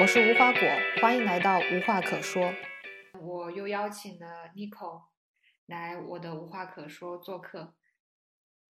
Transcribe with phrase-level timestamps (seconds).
[0.00, 0.60] 我是无花果，
[1.02, 2.54] 欢迎来到无话可说。
[3.20, 5.02] 我又邀请了 Nico
[5.66, 7.74] 来我的无话可说做客。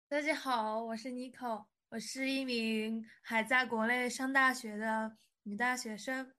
[0.08, 6.34] 大家好，我是 Nico，我是一名还在国内上大学的女大学生，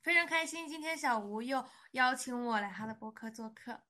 [0.00, 3.82] 非常开心今天小吴又邀请我来他的播客做客。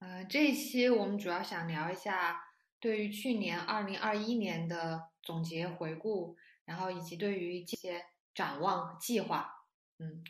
[0.00, 2.44] 呃，这一期我们主要想聊一下
[2.78, 6.36] 对于去年二零二一年的总结回顾，
[6.66, 8.04] 然后以及对于这些。
[8.38, 9.52] 展望计划，
[9.98, 10.22] 嗯，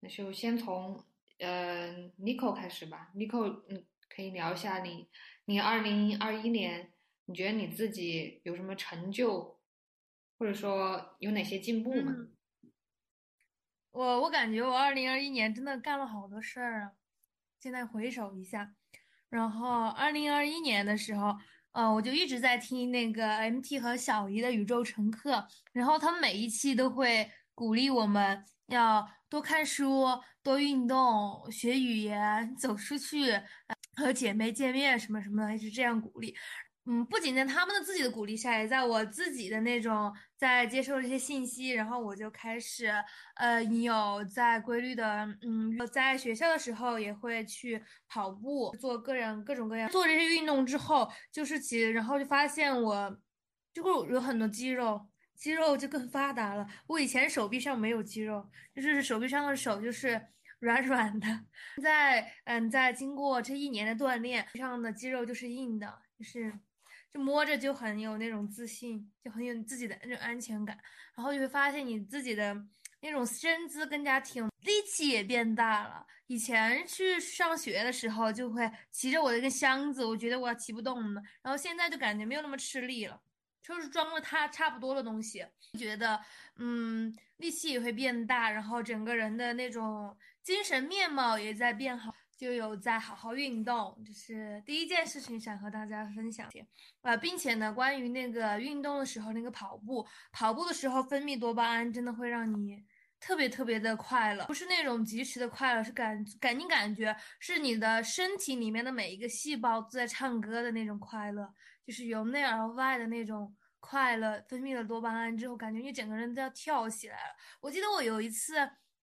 [0.00, 1.04] 那就先从
[1.38, 3.10] 呃 Nico 开始吧。
[3.14, 5.06] Nico，嗯，可以聊一下你，
[5.44, 6.94] 你二零二一年，
[7.26, 9.60] 你觉得你自己有什么成就，
[10.38, 12.14] 或者说有哪些进步吗？
[13.90, 16.92] 我我感觉我二零二一年真的干了好多事儿啊。
[17.60, 18.74] 现在回首一下，
[19.28, 21.36] 然后二零二一年的时候，
[21.72, 27.30] 呃，我就一直在听那个 MT 和小姨的宇宙乘客，然后他们每一期都会。
[27.54, 30.06] 鼓励我们要多看书、
[30.42, 33.40] 多运动、学语言、走出去，
[33.96, 36.34] 和姐妹见面什么什么的，一直这样鼓励。
[36.84, 42.92] 嗯，不仅在他们的自己的鼓励下，也在我自己的那种在接受这些信息，然后我就开始，
[43.36, 53.16] 呃，有在规律的，嗯，在学校的时候也会去跑步，做个人各种各样做这些运动之后，就是其然后就发现我
[53.72, 55.06] 就会有很多肌肉。
[55.34, 56.66] 肌肉就更发达了。
[56.86, 60.20] 我以前手臂上没有肌肉，就是手臂上的手就是
[60.60, 61.26] 软软的。
[61.76, 66.52] 现在嗯，在经过这一年的锻炼，上的肌肉就是硬的，就是
[67.10, 70.78] 就摸着就很有那种自信，就很有自己的那种安全感。
[71.16, 72.56] 然后就会发现你自己的
[73.00, 76.06] 那种身姿更加挺，力气也变大了。
[76.28, 81.22] 以前去上学的时候，就会骑着我的一个箱子，我觉得我要骑不动了。
[81.42, 83.20] 然后现在就感觉没有那么吃力了。
[83.62, 85.46] 就是装了它差不多的东西，
[85.78, 86.20] 觉得
[86.56, 96.50] 嗯力气也会变大，然后整个人的那种精神面貌也在变好，就有在好好运动，就是第一件事情想和大家分享。
[97.02, 102.84] 呃，并且呢，关于那个运动的时候，那个跑步，跑步的时候分泌多巴胺，真的会让你
[103.20, 111.52] 特别特别的快乐，不是那种及时的快乐，是感感你感觉是你的身体里面的每一个细胞都在唱歌的那种快乐。
[111.92, 117.34] 就是由内而外的那种快乐，分泌了多巴胺之后，感觉你整个人都要跳起来了。
[117.60, 118.54] 我记得我有一次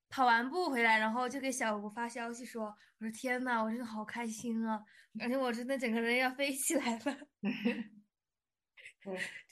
[0.10, 4.82] 跑完步回来，然后就给小吴发消息说：“我说天呐，我真的好开心啊，
[5.20, 7.18] 感觉我真的整个人要飞起来了。”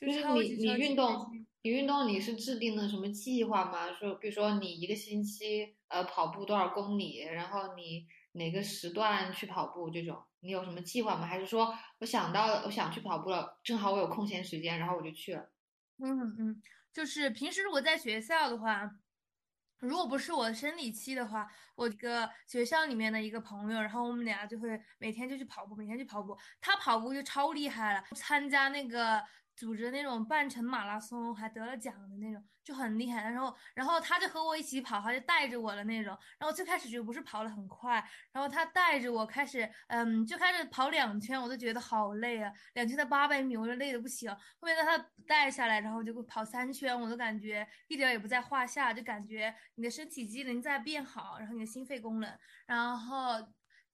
[0.01, 1.29] 就是你你运动，
[1.61, 3.93] 你运动你是制定了什么计划吗？
[3.93, 8.07] 说比如说你一个星期呃跑步多少公里，然后你。
[8.37, 9.89] 哪个时段去跑步？
[9.89, 11.25] 这种你有什么计划吗？
[11.25, 15.51] 还是说我想到了我想去跑步了，正好我有空闲时间，然后我就去了。
[15.97, 16.61] 嗯嗯，
[16.93, 18.89] 就是平时如果在学校的话，
[19.79, 26.37] 如果不是我生理期的话，我一个学校里面的一个朋友，然后我们俩就会每天就去跑步，每天去跑步。
[26.61, 29.21] 他跑步就超厉害了，参加那个。
[29.57, 33.23] 组织那种半程马拉松，还得了奖的那种，就很厉害。
[33.23, 36.15] 然后，然后他就和我一起跑，他就带着我的那种。
[36.37, 37.95] 然后最开始就不是跑得很快，
[38.31, 44.29] 然后他带着我开始，嗯，就开始跑两圈，我都觉得好累啊，两圈的八百米，我就累得不行。
[44.31, 44.95] 后面他
[45.25, 52.31] 带下来，然后就跑三圈，我都感觉一点也不在话下，就感觉你的身体机能在变好，然后你的心肺功能，
[52.67, 53.31] 然后，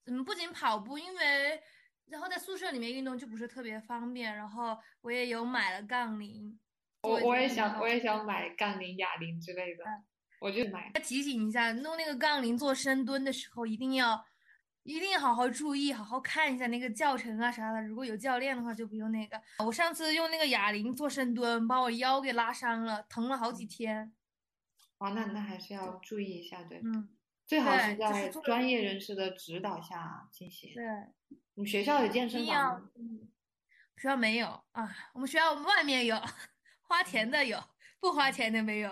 [0.04, 1.62] 嗯，不仅跑步，因为。
[2.06, 6.58] 然后在宿舍里面运动就不是特别方便，然后我也有买了杠铃，
[7.02, 9.84] 我我也想我也想买杠铃、哑铃之类的，
[10.40, 10.90] 我就买。
[11.02, 14.24] 提醒一下，弄那个杠铃做深蹲的时候，一定要
[14.82, 17.82] 一定好好注意，好好看一下那个教程啊啥的。
[17.82, 19.40] 如果有教练的话，就不用那个。
[19.58, 24.12] 我上次用那个哑铃做深蹲，把我腰给拉伤了，疼了好几天。
[24.98, 27.08] 哦，那那还是要注意一下，对，嗯，
[27.44, 30.72] 最好是在专业人士的指导下进行。
[30.74, 30.84] 对。
[31.56, 32.90] 你学校有健身房吗？
[33.96, 36.16] 学校没有啊，我们学校外面有，
[36.82, 37.58] 花钱的有，
[38.00, 38.90] 不花钱的没有。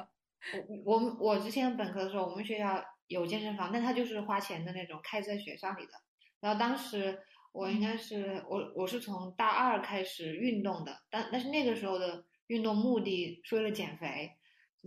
[0.84, 5.92] 我我我之前本科的时候，我们学校有健身房，但它就是花钱的那种，开在学校里的。
[6.41, 7.18] 然后当时
[7.53, 14.30] 我应该是我我是从大二开始运动的，但但是那个时候的运动目的是为了减肥。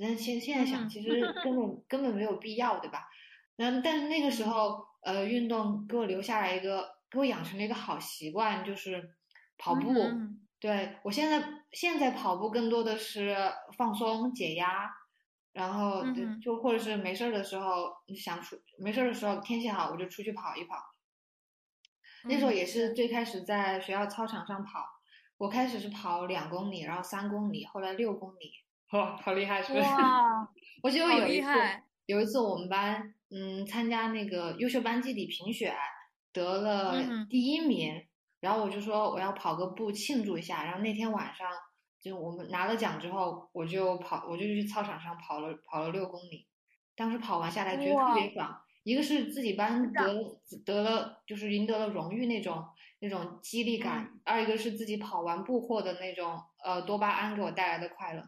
[0.01, 3.07] 但现现在想，其实根本根本没有必要，对吧？
[3.57, 6.94] 然后但是那个时候，呃，运动给我留下来一个。
[7.15, 9.15] 给我养成了一个好习惯，就是
[9.57, 9.93] 跑步。
[10.59, 13.35] 对我现在现在跑步更多的是
[13.77, 14.89] 放松解压，
[15.53, 16.03] 然后
[16.41, 20.75] 就或者是没事儿的时候想出没事儿的时候天气好我就出去跑一跑。
[22.23, 24.83] 那时候也是最开始在学校操场上跑，
[25.37, 28.51] 我开始是跑两公里，然后三公里，后来六公里，
[28.93, 29.85] 哇，好厉害是不是？
[29.85, 30.49] 哇，
[30.81, 31.47] 我记得有一次，
[32.07, 35.75] 有一次我们班嗯参加那个优秀班级里评选，
[36.35, 38.05] 得了嗯第一名，
[38.41, 41.47] 然后我就说我要跑个步庆祝一下，然后那天晚上
[41.99, 46.45] 就我们拿了奖之后，我就跑，我就去操场上跑了跑了六公里，
[46.95, 50.03] 当时跑完下来觉得特别爽，一个是自己班得
[50.65, 52.63] 得了就是赢得了荣誉那种
[52.99, 58.21] 那种激励感，二一个是自己跑完步获得那种呃多巴胺给我带来的快乐。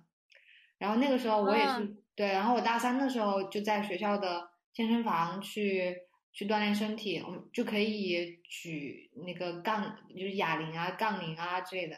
[0.78, 1.98] 然后那个时候我也是、嗯。
[2.18, 5.96] 对，然后我大三的时候就在学校的健身房去
[6.38, 11.96] 去锻炼身体，我们就可以举那个杠，就是哑铃啊、杠铃啊之类的。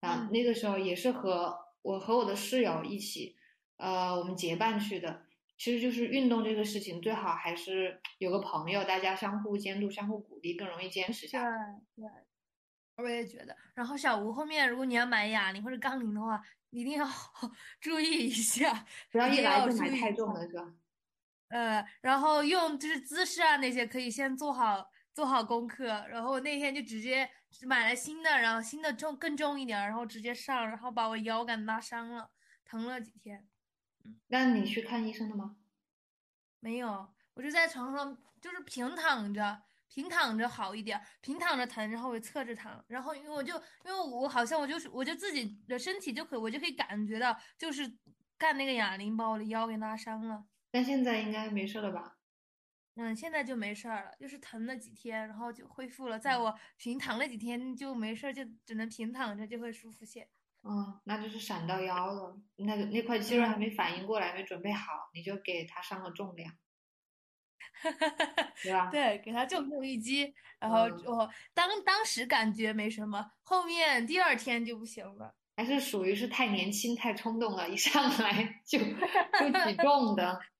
[0.00, 3.34] 啊，嗯那个时候也是和我和我的室友一起，
[3.78, 5.22] 呃，我们结伴去的。
[5.56, 11.80] 其实就是运动这个事情，最好还是有个朋友，大家相互监督、相互鼓励，更容易坚持下来。
[11.96, 12.04] 对，
[12.98, 13.56] 我也觉得。
[13.72, 16.38] 然后小吴后面，如果你要买哑铃或者杠铃的话，
[16.68, 17.06] 一定要
[17.80, 20.74] 注意一下，不要一来就买太重了，是吧？
[21.48, 27.28] 呃，然后用就是姿势啊那些可以先做好做好功课，然后我那天就直接
[27.62, 32.30] 买了新的，然后新的重更重一点，然后直接上，然后把我腰杆拉伤了，
[32.64, 33.48] 疼了几天。
[34.28, 35.56] 那你去看医生了吗？
[36.60, 43.54] 没有，我就在床上就是平躺着，平躺着好一点，平躺着疼，然后我侧着躺，然后因为我就
[43.84, 47.98] 因为我好像我就是我就自己的身体就可我就可以感觉到，就是
[48.36, 50.44] 干那个哑铃把我的腰给拉伤了。
[50.70, 52.16] 但现在应该没事了吧？
[52.96, 56.18] 嗯，现在就没事儿了，就是疼了几天，然后就恢复了。
[56.18, 60.28] 在我平躺了几天就没事儿，就只能平躺着就会舒服些。
[60.64, 66.52] 嗯，那就是闪到腰了，那个那块肌肉还嗯没反应过来，没准备好，你就给它上了重量，
[68.62, 68.90] 对吧？
[68.90, 75.36] 对，给他重重一击，然后嗯我当当时感觉没什么，后面第二天就不行了。
[75.56, 80.40] 还是属于是太年轻、太冲动了，一上来就就举重的。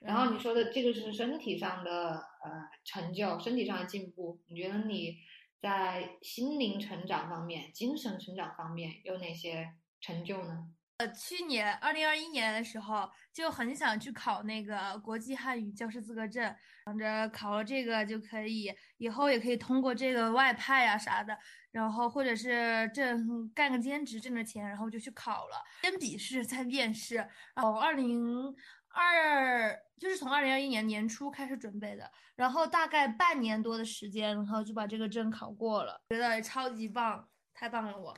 [0.00, 5.18] 对，然后你说的这个是身体上的呃成就，身体上的进步，你觉得你
[5.60, 10.70] 在心灵成长方面、精神成长方面有哪些成就呢？
[10.96, 16.54] 呃去年二零二一年的时候，就很想去考那个国际汉语教师资格证，
[16.84, 21.38] 想着考了这个就可以，以后也可以通过这个外派啊啥的，
[21.70, 25.56] 然后或者是挣干个兼职挣着钱，然后就去考了。
[25.80, 27.14] 先笔试，再面试，
[27.54, 28.54] 然后二零
[28.92, 38.16] 二就是从二零二一年年初开始准备的，然后大概半年多的时间，然后就把这个证考过了，觉得超级棒，太棒了我。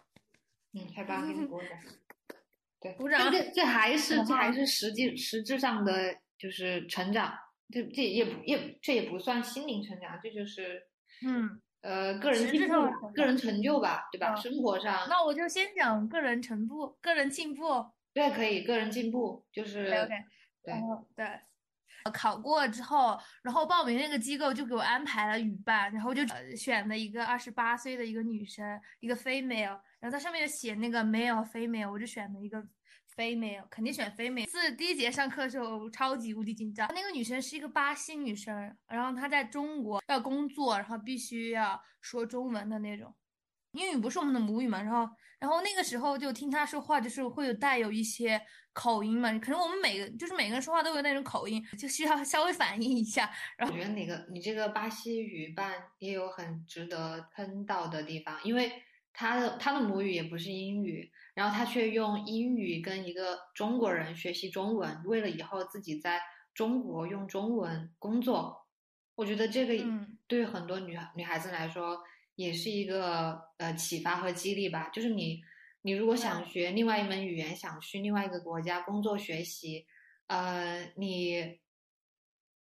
[0.72, 1.68] 嗯，太棒了，给你鼓掌。
[2.80, 7.36] 对，鼓掌这这这还是这还是实际实质上的就是成长，
[7.70, 10.86] 这这也不也这也不算心灵成长，这就是
[11.26, 11.60] 嗯。
[11.82, 14.32] 呃个人个人成就吧，对吧？
[14.34, 17.84] 嗯生活上那我就先讲个人成步、个人进步。
[18.14, 20.14] 对可以个人进步，就是对 OK，
[20.62, 21.26] 对然后对，
[22.12, 32.62] 考过之后，然后报名那个机构就给我安排了语伴，然后就呃选了一个二十八岁的一个女生，一个 female，然后它上面就写那个 male female，我就选了一个
[33.16, 34.48] female，肯定选 female。
[34.50, 43.14] 是第一节上课的时候超级无敌紧张，那个女生是一个巴西女生，然后她在中国要工作，然后必须要说中文的那种。
[43.72, 45.08] 英语不是我们的母语嘛，然后
[45.42, 48.40] 然后那个时候就听他说话，就是会有带有一些
[48.72, 53.28] 口音嘛，可能我们每个就是每个人说话都有那种口音，就需要 稍微反应一下。
[53.56, 58.70] 然后我觉得哪个你这个巴西语伴也有很值得喷到的地方，因为
[59.12, 66.22] 他的他的母语也不是英语，然后他却用英语跟一个中国人学习中文，为了以后自己在
[66.54, 68.64] 中国用中文工作。
[69.16, 72.00] 我觉得这个嗯对于很多女女孩子来说
[72.34, 74.88] 也是一个呃启发和激励吧。
[74.90, 75.40] 就是你
[75.82, 79.86] 你如果想学另外一门语言，想去另外一个国家工作学习，
[80.26, 81.60] 呃，你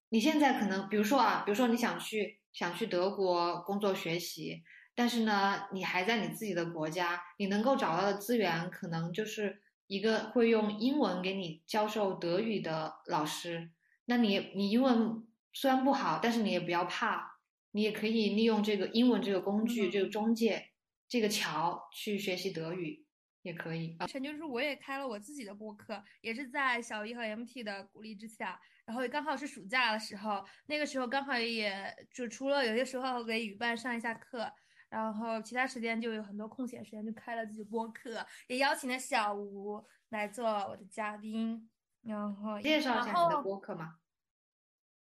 [0.09, 4.63] 你现在可能，比如说啊，比如说你想去想去德国工作学习，
[4.95, 13.71] 但是呢，你还在你自己的国家，你能够找到的资源可能就是一个会用英文给你教授德语的老师。
[14.07, 17.30] 那你你英文虽然不好，但是你也不要怕，
[17.73, 20.71] 你也可以利用这个英文这个工具、嗯这个中介、
[21.09, 23.05] 这个桥去学习德语，
[23.43, 23.97] 也可以。
[24.09, 34.51] 陈就是我也开了我自己的播客，也是在小一和 MT 的鼓励之下，然后刚好是暑假的时候，那个时候刚好也就除了有些时候给语伴上一下课，
[34.89, 41.71] 然后其他时间就有很多空闲时间，就开了自己播客，也邀请了小吴来做我的嘉宾，
[42.03, 44.00] 然后介绍一下然你的播客嘛。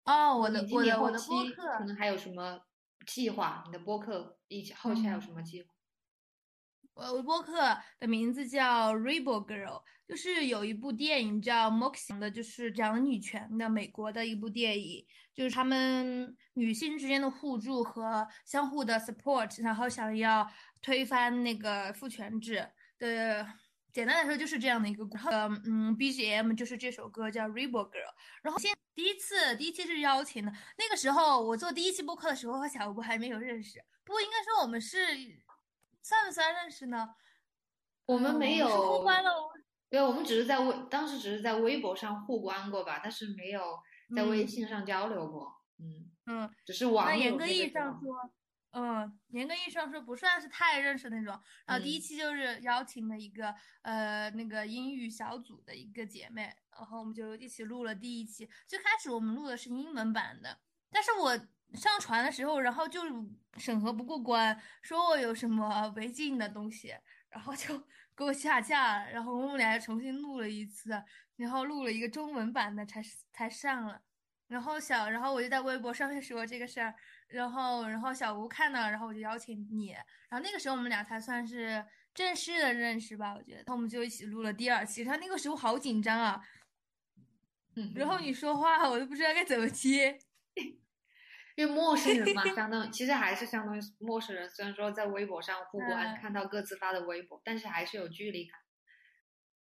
[0.06, 2.62] 哦，我的我的我的播期客可能还有什么
[3.08, 3.64] 计划？
[3.66, 5.70] 你的播客一起后期还有什么计划？
[6.94, 9.66] 我我，播客的名字叫《Rebel Girl》，
[10.08, 20.50] 就是有一部电影叫《Moxie》的，就是讲女权的美国的一部电影，就是他们女性之间的互助和相互的 support，然后想要
[20.82, 22.70] 推翻那个父权制
[23.00, 23.46] 的。
[23.96, 25.32] 简单来说就是这样的一个，然后
[25.64, 27.92] 嗯，BGM 就是这首歌叫《Rebel Girl》，
[28.42, 34.98] 然后先第一次第一期是邀请的，那个时候我做第一期播客的时候和小吴还没有认识，不过应该说我们是
[36.02, 37.08] 算不算认识呢？
[38.06, 39.32] 我们没有互关了，
[39.90, 43.80] 对，我们只是在微当时只是在微博上互关过吧，但是没有
[44.14, 48.30] 在微信上交流过，嗯嗯，只是网那严格意义上说。
[48.78, 51.42] 嗯，严格意义上说不算是太认识那种。
[51.66, 58.50] 然后第一期就是邀请了一个呃那个英语小组的一个姐妹，然后我们就一起录了第一期。
[58.68, 60.60] 最开始我们录的是英文版的，
[60.92, 61.38] 但是我
[61.74, 63.02] 上传的时候，然后就
[63.56, 66.94] 审核不过关，说我有什么违禁的东西，
[67.30, 67.82] 然后就
[68.14, 69.10] 给我下架了。
[69.10, 71.02] 然后我们俩又重新录了一次，
[71.38, 73.02] 然后录了一个中文版的才
[73.32, 74.02] 才上了。
[74.48, 76.94] 然后小，然后我就在微博上面说这个事儿。
[77.28, 79.92] 然后，然后小吴看到，然后我就邀请你，
[80.30, 83.58] 然后那个时候我们俩才算是正式的认识吧，我觉得。
[83.58, 86.42] 然后我们就一起录了第二期，他那个时候好紧张啊，
[87.76, 90.18] 嗯，然后你说话我都不知道该怎么接，
[91.56, 98.60] 因为陌生人嘛，相当 其实还是相当于陌生人，虽然说在微博上互关，看到各自发的微博，但是还是有距离感，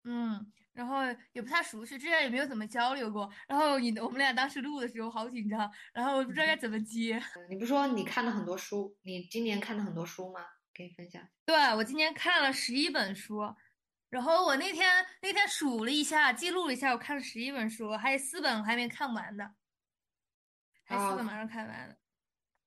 [0.03, 0.50] 嗯。
[1.41, 3.27] 也不太熟悉，之前也没有怎么交流过。
[3.48, 7.21] 然后你我们俩当时录的时候好紧张，然后我不知道该怎么接。
[7.50, 10.41] 你不说你看了很多书，你今年看了很多书吗？
[10.74, 11.21] 可以分享。
[11.45, 13.41] 对，我今年看了十一本书，
[14.10, 14.88] 然后我那天
[15.21, 19.51] 那天数了一下，记录了一下，我看了十一本书，还有四本我还没看完的，
[20.86, 21.95] 还有四本马上看完了。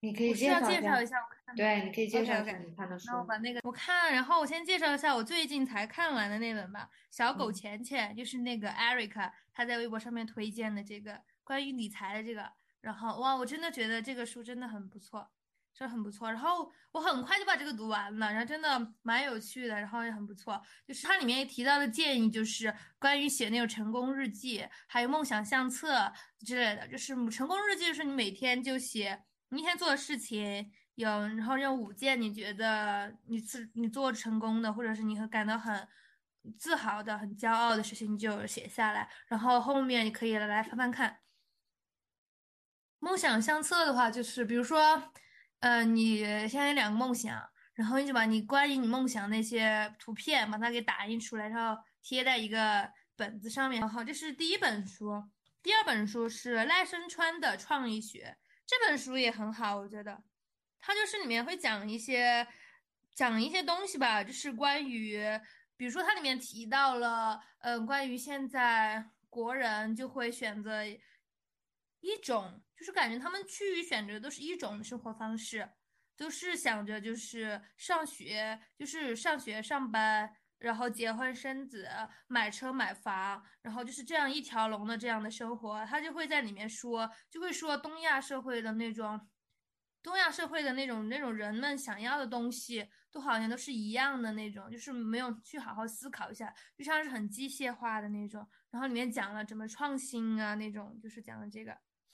[0.05, 3.07] 你可以介绍一下，我看对，你可以介绍一下你看的书。
[3.07, 12.53] 那我把那个我看，然后我先介绍一下我最近才看完的那本吧，《小狗钱钱》，就是那个 Erica 他在微博上面推荐的这个关于理财的这个。
[12.83, 15.27] 然后哇，我真的觉得这个书真的很不错，
[15.73, 16.31] 这很不错。
[16.31, 20.61] 然后我很快就把这个读完了，然后真的蛮有趣的，然后也很不错。
[20.87, 26.13] 就是它里面也提到的建议，就是关于写那种成功日记，还有梦想相册
[26.45, 26.87] 之类的。
[26.89, 29.23] 就是成功日记，就是你每天就写。
[29.55, 35.89] 你一天做的事情有，然后有五件你觉得你是你做成功的，或者是你很感到很
[36.59, 39.09] 自豪的、很骄傲的事情，你就写下来。
[39.29, 41.21] 然后后面你可以来翻翻看。
[42.99, 45.11] 梦想相册的话，就是比如说，
[45.61, 46.19] 呃，你
[46.49, 47.41] 现在有两个梦想，
[47.75, 53.81] 然后你就把你关于你梦想那些图片把它给打印出来，然后贴在一个本子上面。
[53.81, 55.23] 然后这是第一本书，
[55.63, 58.37] 第二本书是赖声川的创意学。
[58.67, 60.23] 这本书也很好，我觉得，
[60.81, 62.47] 它就是里面会讲一些
[63.15, 65.23] 讲一些东西吧，就是关于，
[65.77, 75.69] 比如说它里面提到了，嗯，关于现在国人就会选择一种，就是感觉他们趋于选择都是一种生活方式，
[76.17, 80.35] 都是想着就是上学，就是上学上班。
[80.65, 81.87] 然后结婚生子，
[82.27, 89.21] 买车买房，然后就是这样一条龙的这样的生活，他就会在里面说，就会说东亚社会的那种，
[90.03, 98.47] 东亚社会的那种那种人们想要的东西，都好像都是一样的那种，就是没有去好好思考一下，就像是很机械化的那种。
[98.71, 101.73] 然后里面讲了怎么创新啊那种，就是讲的这个。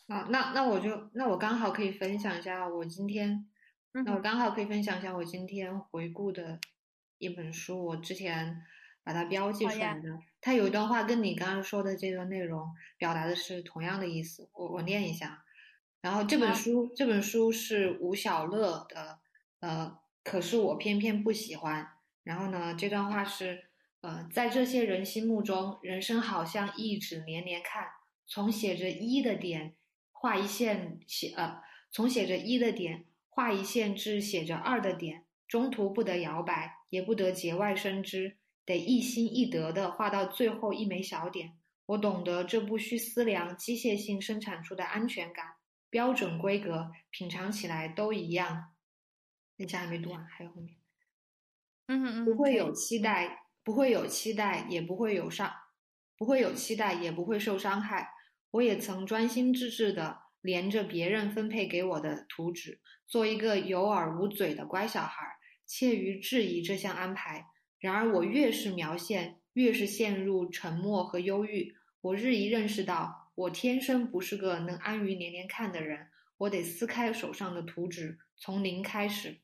[0.09, 3.49] 啊，那那我就那我刚好可以分享一下我今天，
[3.93, 6.59] 那我刚好可以分享一下我今天回顾的。
[7.21, 8.63] 一本书，我之前
[9.05, 10.19] 把它标记出来的。
[10.41, 14.49] 它有一段话跟你刚刚说的这个内容表达的是同样的意思。
[14.55, 15.45] 我我念一下。
[16.01, 19.19] 然后这本书这本书是吴小乐的，
[19.61, 21.87] 呃，可是我偏偏不喜欢。
[22.25, 23.67] 然后呢，这段话是，
[24.01, 27.87] 呃，在这些人心目中，人生好像一直连连看，
[28.27, 29.75] 从写着一的点
[30.11, 31.61] 画一线，写呃，
[31.91, 35.27] 从写着一的点画一线至写着二的点。
[35.47, 41.57] 中途不得摇摆，也不得节外生枝，得一心一德的画到最后一枚小点。
[41.87, 45.55] 我懂得这不需思量，机械性生产出的安全感，
[45.89, 48.75] 标准规格，品尝起来都一样。
[49.57, 50.77] 那家还没读完，还有后面。
[51.87, 55.53] 嗯嗯嗯，不会有期待，不会有期待，也不会有伤，
[56.17, 58.09] 不会有期待，也不会受伤害。
[58.53, 65.40] 我也曾专心致志的连着别人分配给我的图纸，做一个有耳无嘴的乖小孩。
[65.71, 67.47] 怯于质疑这项安排，
[67.79, 71.77] 然而我越是描线，越是陷入沉默和忧郁。
[72.01, 76.09] 我日益认识到，我天生不是个能安于连连看的人。
[76.39, 79.39] 我得撕开手上的图纸，从零开始。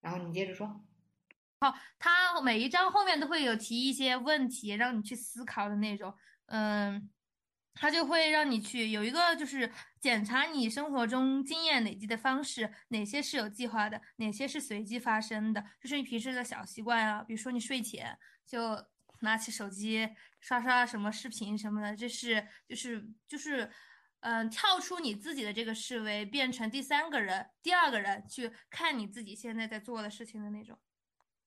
[0.00, 0.82] 然后你接着说。
[1.60, 6.14] 好，它每一章后面都会有提一些问题，让你去思考的那种。
[6.46, 7.10] 嗯，
[7.80, 18.84] 它就会让你去有一个就是检查你生活中经验累积的方式，哪些是有计划的，哪些是随机发生的，就是你平时的小习惯啊，比如说你睡前就
[19.20, 20.08] 拿起手机
[20.40, 23.70] 刷刷什么视频什么的，这是就是就是
[24.20, 30.78] 嗯，跳出你自己的这个思维，变成第三个人、第二个人去看你自己现在在做的事情的那种。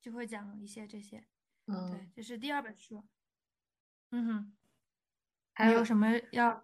[0.02, 1.28] 就会讲一些这些，
[1.68, 3.08] 嗯，对，这是第二本书。
[4.10, 4.54] 嗯哼，
[5.64, 6.64] 还有什么要？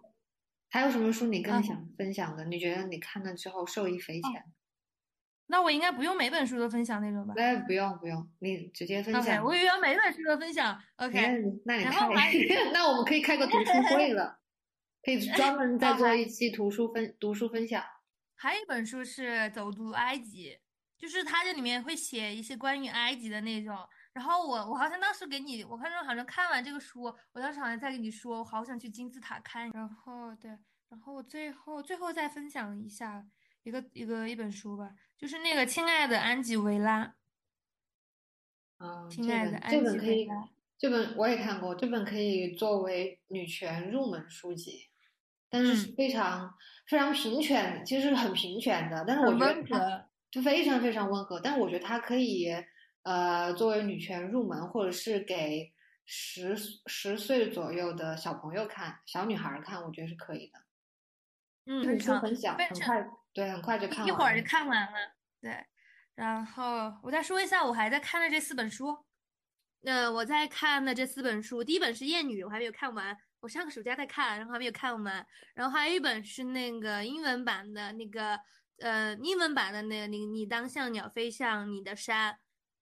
[0.70, 2.44] 还有什么书你更想分享的？
[2.44, 4.44] 你觉得你看了之后受益匪浅？
[5.46, 7.34] 那我应该不用每本书都分享那种吧？
[7.36, 9.42] 哎，不用不用，你直接分享。
[9.42, 10.78] 我以为要每本书都分享。
[10.96, 12.08] OK，那你开，
[12.72, 14.40] 那我们可以开个读书会了，
[15.02, 17.82] 可以 专门再做一期图书分读书分享。
[18.34, 20.50] 还有一本书是《走读埃及》。
[20.98, 23.76] 就是它这里面会写一些关于埃及的那种，
[24.18, 29.70] 然后我我好像当时给你，我看着好像看完这个书，我当时好像在跟你说，我好想去金字塔看。
[29.70, 30.50] 然后对，
[30.88, 33.24] 然后我最后最后再分享一下
[33.62, 37.14] 一个一个一本书吧，就是那个亲爱的安吉维拉。
[38.78, 44.88] 嗯，亲爱的安吉维拉，这本我也看过，这本可以作为女权入门书籍，
[45.48, 46.52] 但是是非常
[46.88, 50.08] 非常平权，其实是很平权的，但是我觉得。
[50.30, 52.52] 就非常非常温和，但是我觉得它可以，
[53.08, 55.72] 呃，作为女权入门，或者是给
[56.04, 60.58] 十十岁左右的小朋友看、小女孩看，我觉得是可以的。
[61.64, 64.98] 嗯，很长，很小，很快，对，很快就看完，一会儿就看完了。
[65.40, 65.64] 对，
[66.16, 69.06] 然后我再说一下，我还在看的这四本书。
[69.80, 75.26] 那我在看的这四本书，第一本是《艳女》，我还没有看完，我上个暑假在看，然后还没有看完。
[75.54, 78.38] 然后还有一本是那个英文版的那个。
[78.80, 82.38] 呃，英文版的那个，你你当像鸟飞向你的山，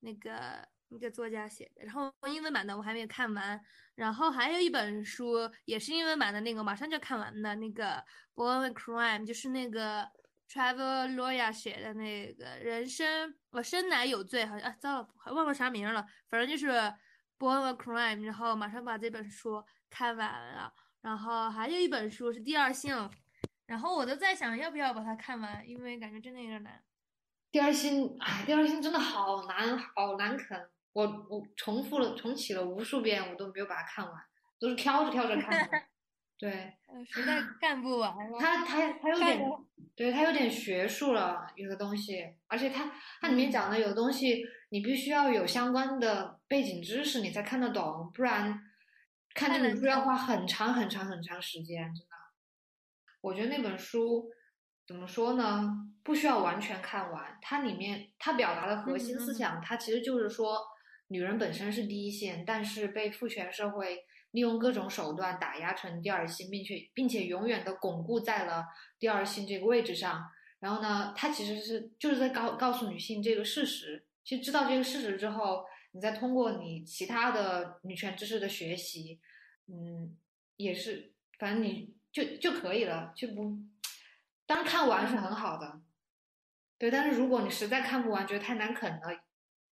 [0.06, 1.84] 那个那个作家写的。
[1.84, 3.60] 然后英文版的我还没有看完。
[3.96, 7.96] 然后还有一本书也是英文版的那个，马上就看完的那个
[8.34, 10.08] 《Born Crime》，就是那个
[10.48, 16.06] Travel Lawyer 写的那个人生，我生来有罪，好像啊，糟了，忘了啥名了。
[16.28, 16.68] 反正就是
[17.38, 20.72] 《Born Crime》，然后马上把这本书看完了。
[21.00, 22.94] 然后还有一本书是《第二性》。
[23.66, 26.80] 然后我都在想，要不要把它看完，因为感觉真的有点难。
[27.50, 30.68] 第二星，哎，第二星真的好难，好难啃。
[30.92, 34.14] 我我重复了，重启了无数遍，我都没有把它看完，
[34.58, 35.82] 都是挑着挑着看的。
[36.38, 36.74] 对，
[37.06, 38.38] 实在干不完了。
[38.38, 39.40] 它它它有点，
[39.94, 48.62] 对，它有点学术了，有的东西，而且它它里面讲的有的东西，你必须要有相关的背景知识，你才看得懂，不然
[49.32, 52.16] 看这本书要花很长很长很长时间，真的。
[53.22, 54.30] 我觉得那本书
[54.86, 55.90] 怎么说呢？
[56.04, 57.36] 不需要完全看完。
[57.42, 60.60] 它里面它表达的核心思想，它其实就是说，
[61.08, 68.64] 女人本身是第一线，但是被父权社会利用各种手段打压成第二性，并且并且永远的巩固在了
[69.00, 70.24] 第二性这个位置上。
[70.60, 74.06] 然后呢，它其实是就是在告告诉女性这个事实。
[74.24, 79.18] 其实知道这个事实之后，你再通过你其他的女权知识的学习，
[79.66, 80.16] 嗯，
[80.56, 81.96] 也是，反正你。
[82.12, 83.58] 就就可以了，就不，
[84.46, 85.82] 当看完是很好的，
[86.78, 86.90] 对。
[86.90, 89.24] 但是如果你实在看不完，觉得太难啃了，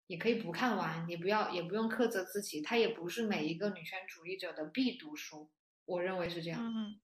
[0.08, 5.52] 也可以不看完，你不要也不用苛责自己，它也不是每一个女权主义者的必读书，
[5.86, 6.60] 我认为是这样。
[6.60, 7.00] 嗯，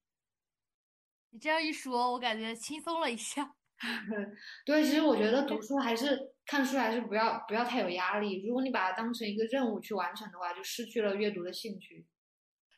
[1.29, 3.55] 你这样一说，我感觉轻松了一下。
[4.65, 12.07] 对，其实我觉得读书还是看书还是不要不要太有压力，如果你把它当成一个任务去完成的话，就失去了阅读的兴趣。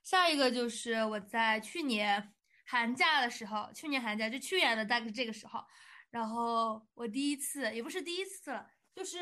[0.03, 2.33] 下一个就是我在去年。
[2.71, 5.61] 寒假的时候，去年寒假就去年的大概这个时候，
[6.09, 9.19] 然后我第一次也不是第一次了，就是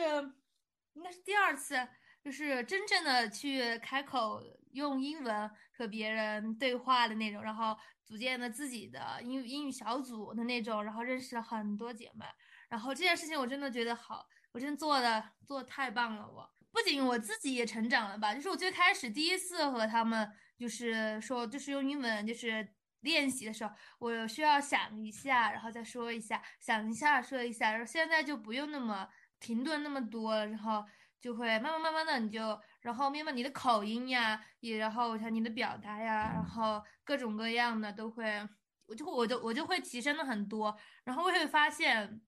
[0.94, 1.76] 应该是第二次，
[2.24, 4.40] 就是真正的去开口
[4.74, 12.26] 用英文和别人对话的那种，然后组建了自己的英语英语小组的那种，然后认识了很多姐妹，
[12.70, 22.76] 然后这件事情我真的觉得好，我真的做的做的太棒了，我不仅我自己也成长了吧，就是我最开始第一次和他们就是说就是用英文就是。
[23.02, 29.08] 练习的时候，我需要想一下，然后再说一下，想一下说一下，然后现在就不用那么
[29.40, 30.86] 停顿那么多，然后
[31.20, 38.48] 就会慢慢慢慢的你就，然后慢慢你的口音呀，也然后像你的表达呀，然后各种各样的都会，
[38.86, 42.22] 我就我就我就会提升了很多，然后我会发现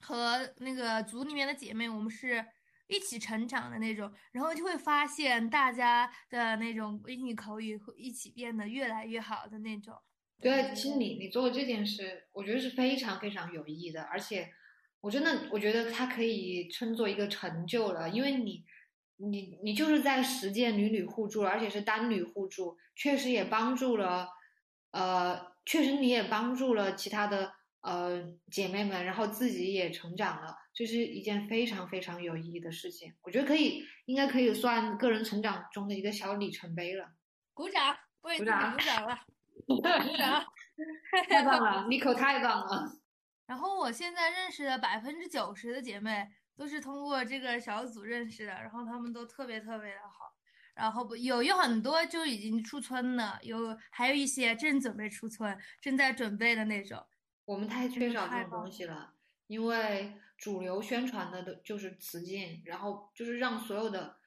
[0.00, 2.46] 和那个组里面的姐妹，我们是。
[2.90, 9.94] 一起成长的那种，然后就会发现大家的那种英语口语会一起变得越来越好的那种。
[10.40, 14.50] 对，其实你你做的这件事，我觉得是非常非常有意义的，而且
[15.00, 18.64] 我真的我觉得它可以称作一个成就了，因为你
[19.16, 24.28] 你你就是在实践女女互助，而且是单女互助，确实也帮助了，
[24.92, 33.14] 呃，确实你也帮助了其他的呃姐妹们，然后自己也成长了，这是一件非常非常有意义的事情。
[33.22, 37.12] 我觉得可以，应该可以算个人成长中的一个小里程碑了。
[37.54, 39.18] 鼓掌，为自己鼓掌了，
[39.66, 40.44] 鼓掌，
[41.28, 42.92] 太棒了，Nico 太棒了。
[43.46, 50.30] 然后我现在认识的百分之九十的姐妹都是通过这个小组认识的，然后她们都特别特别的好。
[50.74, 57.04] 然后不有有很多就已经出村了，有还有一些正准备出村，正在准备的那种。
[57.50, 59.12] 我们太缺少这种东西了，
[59.48, 64.18] 因为主流宣传的都就是雌竞，然后就是让所有的，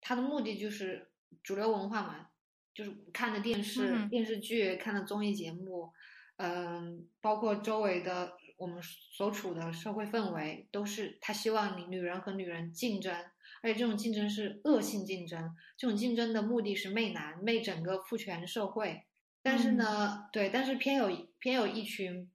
[0.00, 1.08] 它的目的就是
[1.44, 2.26] 主流文化嘛，
[2.74, 5.92] 就是看的电视、电视剧、看的综艺节目，
[6.38, 13.14] 嗯，包括周围的我们所处的社会氛围，都是他希望你女人和女人竞争。
[13.62, 19.04] 而且这种竞争是恶性竞争，这种竞争的目的是媚男、媚整个父权社会。
[19.40, 22.28] 但是呢，对，但是偏有偏有一群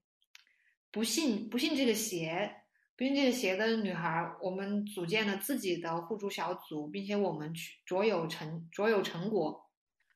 [0.97, 2.63] 不信不信这个邪、
[2.97, 9.69] 不信这个邪的女孩，我们组建了自己的互助小组，并且我们去卓有成卓有成果。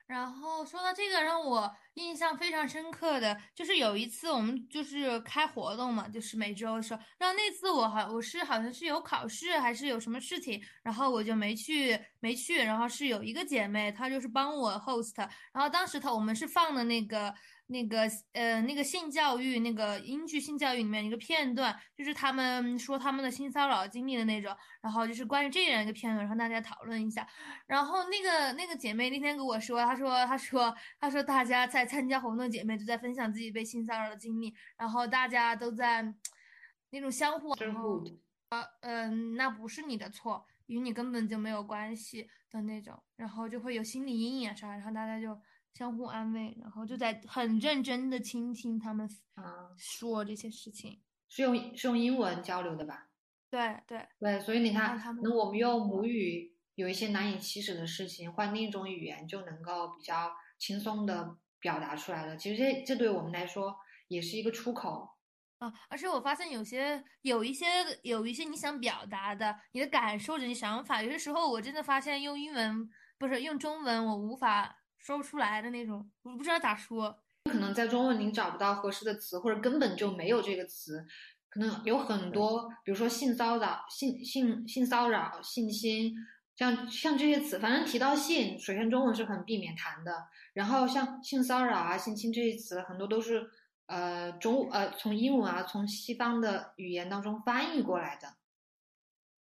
[0.08, 15.18] 然后说到这个，让我印象非常深刻的就是有一次我们就是开活动嘛，就是每周的时候，然后那次我好我是好像是有考试还是有什么事情，然后我就没去没去，然后是有一个姐妹她就是帮我 host，
[15.54, 17.34] 然后当时她我们是放的那个。
[17.68, 18.02] 那个
[18.34, 27.26] 呃，那个性教育那个英剧性教育里面一个片段，就是他们说他们的性骚扰经历的那种，然后就是关于这样一个片段，然后大家讨论一下。
[27.66, 36.14] 然后那个那个姐妹那天跟我说，她说她说她说大家在参加活动的，姐妹都在分享自己被性骚扰的经历，然后大家都在
[36.92, 38.04] 那种相互，然后
[38.50, 45.40] 呃嗯，那不是你的错，与你根本就没有关系的那种，然后就会有心理阴影啊啥，然后大家就。
[45.74, 49.10] 相互安慰，然后就在很认真的倾听他们
[49.78, 53.08] 说这些事情，是用是用英文交流的吧？
[53.50, 62.36] 对对对，所以你看，那我们用母语有一些难以启齿的事情，换另一种语言就能够比较轻松的表达出来了。
[62.36, 63.74] 其实这这对我们来说
[64.10, 65.08] 也是一个出口
[65.60, 65.72] 啊。
[65.88, 67.66] 而且我发现有些有一些
[68.02, 74.80] 有一些你想表达的，你的感受着你想法，有些时候我真的发现用英文不是用中文，我无法。
[75.04, 77.24] 说不出来的那种，我不知道咋说。
[77.46, 81.04] 可能在中文您找不到合适的词，或者根本就没有这个词。
[81.50, 86.14] 可能有很多，比如说性骚扰、性性性骚扰、性侵，
[86.62, 90.28] 像像这些词，反正提到性，首先中文是很避免谈的。
[90.54, 93.50] 然后像性骚扰啊、性侵这些词，很多都是
[93.88, 98.36] 呃中呃从英文啊、从西方的语言当中翻译过来的。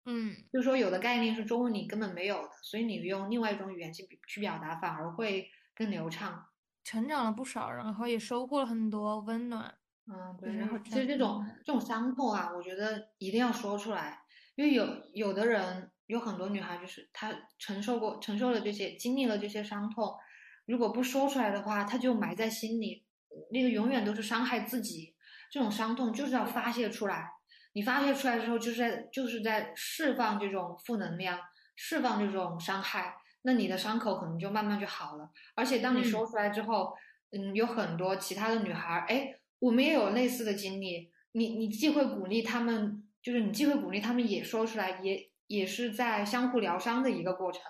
[0.06, 6.46] 嗯，就是说有的概念是中文里根本没有的，所以你用另外一种语言去去表达，反而会更流畅。
[6.84, 9.74] 成长了不少，然后也收获了很多温暖。
[10.06, 10.56] 嗯，对。
[10.56, 14.22] 然后其实这种这种伤痛啊，我觉得一定要说出来，
[14.54, 20.14] 因为有有的人有很多女孩，就是她承受过承受了这些，经历了这些伤痛，
[20.66, 23.04] 如果不说出来的话，她就埋在心里，
[23.50, 25.14] 那个永远都是伤害自己。
[25.50, 27.30] 这种伤痛就是要发泄出来。
[27.74, 31.38] 你发泄出来之后，就是在就是在释放这种负能量，
[31.76, 35.30] 释放这种伤害，那你的伤口可能就慢慢就好了。
[35.54, 36.94] 而且当你说出来之后，
[37.30, 41.10] 嗯，有很多其他的女孩，哎，我们也有类似的经历。
[41.32, 47.62] 你你既会鼓励他们，就是你既会鼓励他们也说出来，也也是在相互疗伤的一个过程。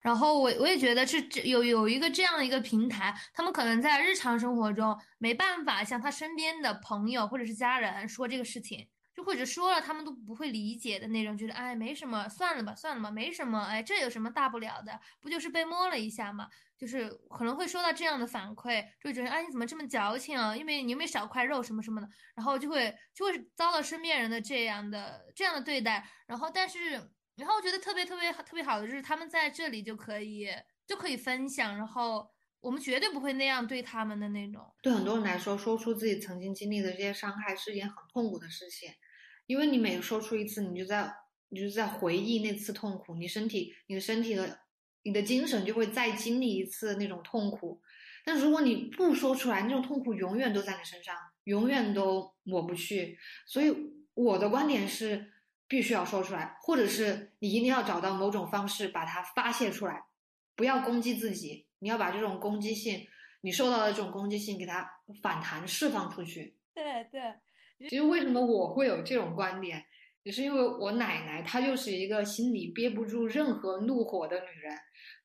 [0.00, 8.88] 然后我我也觉得是这有有一个这样的一个平台，他们可能在日常生活中没办法向他身边的朋友或者是家人说这个事情。
[9.14, 15.00] 就或者说了，他们都不会理解的那种，觉得哎，没什么，算了吧，算了吧，没什么，哎，这有什么大不了的？
[15.20, 16.46] 不就是被摸了一下嘛？
[16.78, 20.56] 就是可能会收到这样的反馈，就觉得哎，你怎么这么矫情啊？
[20.56, 26.08] 因为你又没少块肉什么什么的，然后就会就会遭到身边人的这样的这样的对待。
[26.28, 30.48] 然后，但是，然后我觉得特别特别特别好的就是他们在这里就可以
[30.86, 32.28] 就可以分享，然后
[32.60, 34.74] 我们绝对不会那样对他们的那种。
[34.82, 38.90] 对很多人来说，说出自己曾经经历的这些伤害是一件很痛苦的事情。
[39.46, 41.10] 因为你每说出一次，你就在
[41.48, 44.58] 你就在回忆那次痛苦，你身体、你的身体的、
[45.04, 47.80] 你的精神就会再经历一次那种痛苦。
[48.24, 53.18] 但如果你不说出来，那种痛苦永远都在你身上，永远都抹不去。
[53.46, 53.74] 所以
[54.12, 55.32] 我的观点是，
[55.68, 60.02] 必须要说出来，或者是你一定要找到某种方式把它发泄出来，
[60.56, 63.06] 不要攻击自己，你要把这种攻击性，
[63.42, 64.90] 你受到的这种攻击性给它
[65.22, 66.56] 反弹释放出去。
[66.74, 67.20] 对对。
[67.88, 69.84] 其实为什么我会有这种观点？
[70.24, 74.76] 也是因为我奶奶她就是一个心里憋不住任何怒火的女人，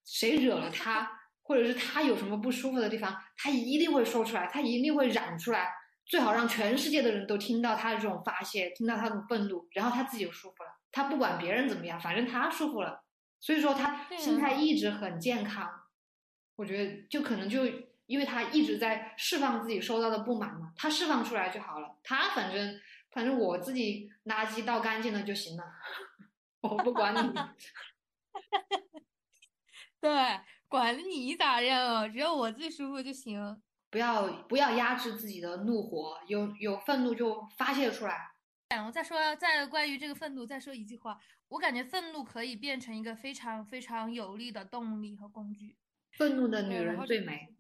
[0.06, 1.10] 谁惹了她，
[1.41, 5.71] 或者是她有什么不舒服的地方，她一定会说出来，她一定会嚷出来，
[6.06, 10.70] 最好让全世界的人都听到他的这种发泄，听到他的愤怒，然后他自己就舒服了。
[10.92, 13.04] 他不管别人怎么样，反正他舒服了，
[13.39, 15.70] 所以说他心态一直很健康。
[16.56, 17.66] 我觉得就可能就
[18.06, 21.98] 因为他一直在释放自己收到的不满嘛，他释放出来就好了。
[22.04, 22.80] 他反正。
[23.13, 25.63] 反正我自己垃圾倒干净了就行了，
[26.62, 27.20] 我不管你。
[30.02, 30.12] 对，
[30.68, 33.62] 管你咋样，只要我自己舒服就行。
[33.93, 38.32] 不要不要压制自己的怒火，有有愤怒就发泄出来。
[38.84, 41.15] 我再说，再关于这个愤怒，再说一句话，
[41.47, 45.77] 我感觉愤怒可以变成一个非常非常有力的动力和工具。
[46.17, 47.56] 愤怒的女人最美。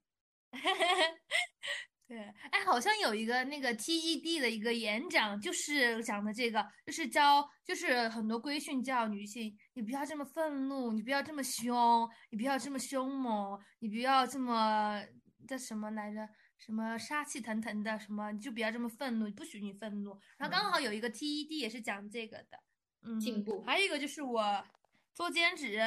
[2.07, 2.17] 对，
[2.51, 14.99] 哎，好像有一个那个 TED 的一个演讲，就是讲的这个，就是教，就是很多规训教女性，你不要这么愤怒，你不要这么凶，你不要这么凶猛，你不要这么
[15.47, 16.27] 叫什么来着？
[16.57, 18.31] 什么杀气腾腾的什么？
[18.31, 20.17] 你就不要这么愤怒，不许你愤怒。
[20.37, 22.59] 然后刚好有一个 TED 也是讲这个的，
[23.01, 23.61] 嗯，进步。
[23.63, 24.65] 还有一个就是我
[25.13, 25.81] 做兼职，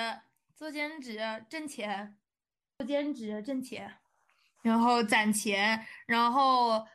[0.55, 2.19] 做兼职挣钱，
[2.79, 3.97] 做兼职挣钱。
[4.63, 6.87] 然后攒钱，然后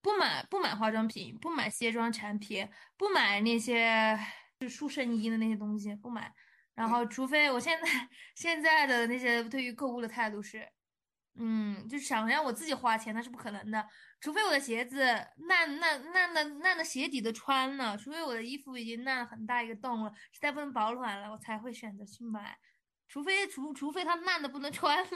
[0.00, 2.66] 不买不买化妆品，不买卸妆产品，
[2.96, 4.18] 不买那些
[4.60, 6.32] 就塑身衣的那些东西，不买。
[6.74, 10.66] 然后，除非我现在 现在的那些对于购物的态度是，
[11.40, 13.86] 嗯，就想让我自己花钱，那是不可能的。
[14.20, 14.98] 除非我的鞋子
[15.48, 22.58] 烂烂烂的烂的鞋底都穿了，除非我的衣服已经烂了很大一个洞了，实在不能保暖了，我才会选择去买。
[23.06, 25.10] 除非除除非它烂的不能穿了。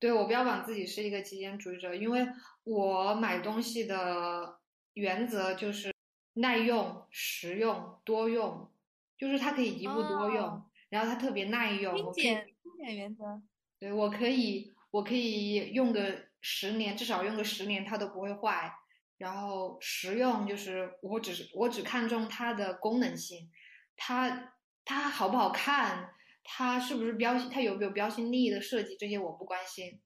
[0.00, 2.26] 对我标榜自己是一个极简主义者，因为
[2.64, 4.58] 我买东西的
[4.94, 5.94] 原则就是
[6.32, 8.72] 耐用、实用、多用，
[9.18, 11.94] 就是它可以一物多用，然后它特别耐用。
[12.14, 13.42] 精简精简原则。
[13.82, 18.72] 对我可以，我可以用个十年，至少用个十年它都不会坏。
[19.18, 23.50] 然后实用就是我只是我只看重它的功能性，
[23.96, 24.52] 它
[24.84, 26.14] 它好不好看。
[26.44, 28.96] 它是不是标它有没有标新立异的设计？
[28.96, 30.00] 这些我不关心，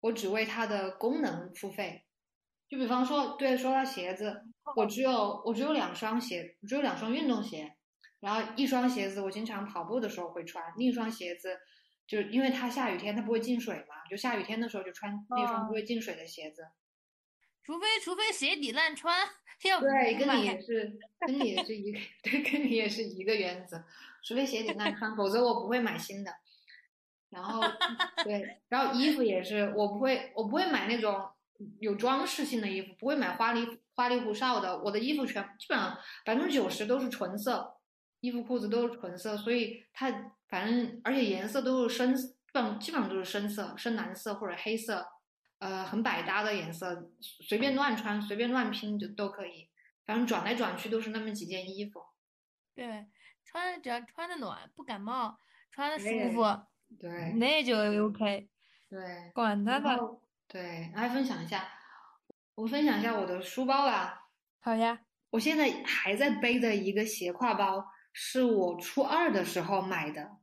[0.00, 2.04] 我只为它的功能付费。
[2.68, 4.42] 就比方说，对，说到鞋子，
[4.76, 7.76] 我只有我只有两双鞋，只有两双运动鞋，
[8.20, 11.58] 然后一双鞋子我经常跑步的时候会穿，另一双鞋子
[12.10, 16.66] 就因为它下雨天它不会进水嘛，就下雨天的时候就穿那双不会进水的鞋子。
[17.62, 19.16] 除非除非鞋底烂穿，
[19.62, 23.84] 要对，跟你也是跟你也是一个 对，跟你也是一个原则。
[24.24, 26.34] 除非鞋底烂穿，否则我不会买新的。
[27.28, 27.62] 然后，
[28.24, 31.30] 对，然后衣服也是，我不会，我不会买那种
[31.78, 34.76] 有装饰性的衣服，不会买花里花里胡哨的。
[34.82, 37.76] 我的衣服全基本上百分之九十都是纯色，
[38.18, 45.06] 衣服裤子都是纯色，所以它反正而且颜色都是深，基本基本上都是深色，深蓝色或者黑色，
[45.60, 49.70] 呃，很百搭的颜色，随便乱穿，随便乱拼就都可以。
[50.04, 52.02] 反正转来转去都是那么几件衣服。
[52.74, 53.06] 对。
[53.42, 55.36] 穿只要穿的暖，不感冒，
[55.72, 56.44] 穿的舒服，
[57.00, 58.48] 对，那就 OK。
[58.88, 59.98] 对，管他的。
[60.46, 61.66] 对，来分享一下，
[62.54, 64.28] 我分享一下我的书包吧。
[64.60, 70.36] 好呀，我现在还在背的一个斜挎包，是我初二的时候买的。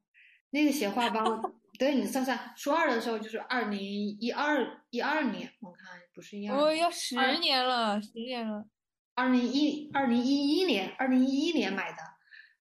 [0.51, 6.57] 那个斜挎包，对你算算，初二的时候就是二零一二一二年，我看不是一二。
[6.57, 8.65] 我要十年了，十年了。
[9.15, 11.97] 二零一二零一一年，二零一一年买的。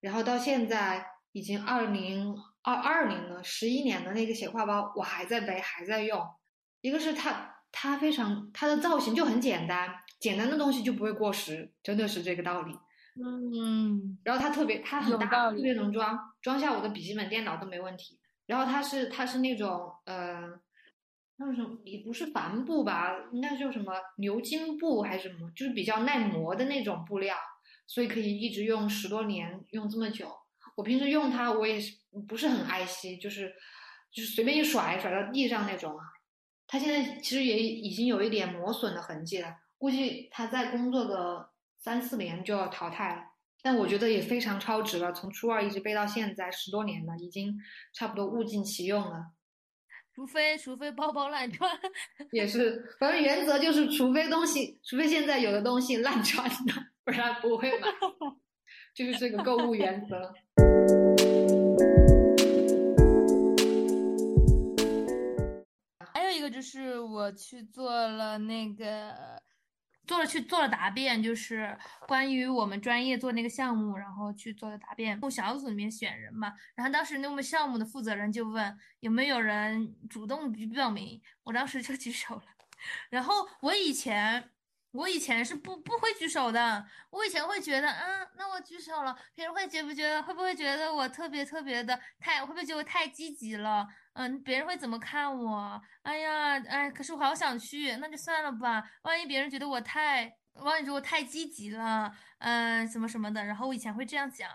[0.00, 6.26] 然后到现在已经二零二二年了，十一年的那个斜挎包我还在背，还在用。
[6.80, 12.76] 一个是它，它非常它的造型就很简单，简单的东西就不会过时，真的是这个道理。
[13.16, 14.18] 嗯。
[14.24, 18.18] 然后它特别，它很大，特别能装，装下我的笔记本电脑都没问题。
[18.46, 20.42] 然后它是它是那种呃，
[21.36, 27.36] 那种也不是帆布吧，应该叫什么牛津布还是什么，就是比较耐磨的那种布料。
[27.88, 30.28] 所以可以一直用十多年，用这么久。
[30.74, 31.96] 我平时用它，我也是
[32.28, 33.54] 不是很爱惜，就是
[34.10, 36.04] 就是随便一甩，甩到地上那种啊。
[36.66, 41.48] 它现在其实也已经有一点磨损的痕迹了，估计它再工作个
[41.86, 43.22] 三四年就要淘汰了。
[43.62, 47.56] 但我觉得也非常超值了，从初二一直背到现在十多年了，已经
[47.92, 49.26] 差不多物尽其用了。
[50.12, 51.70] 除非除非包包烂穿，
[52.32, 56.72] 也是，反正原则就是，除非东西，除非现在有的东西烂穿的。
[57.04, 57.86] 不然不会买，
[58.92, 60.34] 就是这个购物原则。
[66.12, 69.40] 还有一个就是我去做了那个
[70.06, 75.18] 做了去做了答辩，就是关于我们专业做那个项目，然后去做的答辩。
[75.20, 82.42] 从小组里面选人嘛，然后当时那个项目的负责人就问有没有人主动去报名，我当时就举手了。
[83.10, 84.50] 然后我以前。
[84.96, 93.86] 我以前是不不会举手的，我以前会觉得，嗯，那我举手了，别人会觉不觉得，会不会觉得我特别特别的太，会不会觉得我太积极了？
[94.14, 95.80] 嗯，别人会怎么看我？
[96.02, 98.82] 哎呀，哎，可是我好想去，那就算了吧。
[99.02, 103.44] 万一别人觉得我太，万一觉得我太积极了，嗯，什么什么的。
[103.44, 104.50] 然后我以前会这样想，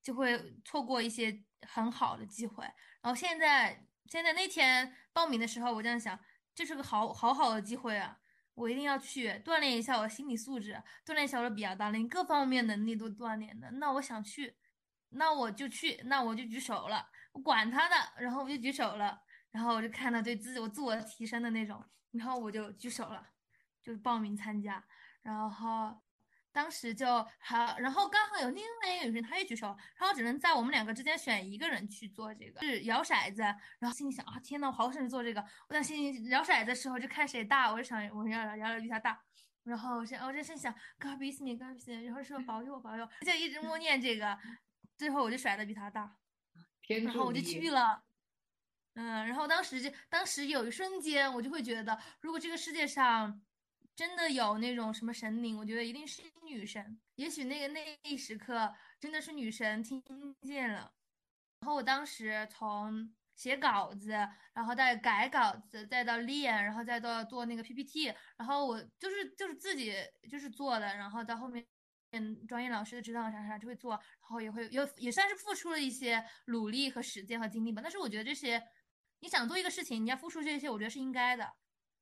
[0.00, 2.64] 就会错过一些很好的机会。
[3.02, 6.16] 然后现在，现在那天报名的时候，我这样想，
[6.54, 8.18] 这是个好好好的机会啊。
[8.60, 10.74] 我一定要去锻炼一下我心理素质，
[11.06, 13.70] 锻炼一下我的表达能力，各方面能力都锻炼的。
[13.72, 14.54] 那我想去，
[15.08, 19.18] 那我就去，那我就举手了，我管他的，然后我就举手了，
[19.50, 23.26] 然后我就看到对自己我自我提升的那种，然后我就举手了，
[23.82, 24.84] 就报名参加，
[25.22, 26.00] 然后。
[26.52, 27.06] 当时就
[27.38, 33.42] 好，然后刚好有另外一个女生，她也举手，然后只能在我们两个之间选一个人去做这个，是摇骰子。
[33.78, 35.44] 然后心里想啊，天呐，我好想去做这个。
[35.68, 39.20] 我在心里摇骰子的时候就看谁大，我就想我要摇的比他大。
[39.62, 44.36] 然后我我这心想，God bless me，God bless me，然后说保佑保佑，就一直默念这个。
[44.96, 46.16] 最后我就甩的比他大，
[47.04, 48.02] 然后我就去了。
[48.94, 53.40] 嗯，然后当时就当时有一瞬间，我就会觉得，如果这个世界上。
[54.00, 56.98] 真的有那种什么神灵，我觉得一定是女神。
[57.16, 60.02] 也许那个那一时刻真的是女神听
[60.40, 60.90] 见了。
[61.60, 64.12] 然后我当时从写稿子，
[64.54, 68.04] 然后再改稿子，再到练，然后再到做那个 PPT，
[68.38, 69.94] 然后我就是就是自己
[70.30, 71.62] 就是做的，然后到后面
[72.12, 77.82] 嗯专业老师的指导啥啥就会做，然后也会有也算是付出了一些努力和时间和精力吧。
[77.82, 78.66] 但是我觉得这些
[79.18, 81.52] 你想做一个事情，你要付出这些，我觉得是应该的。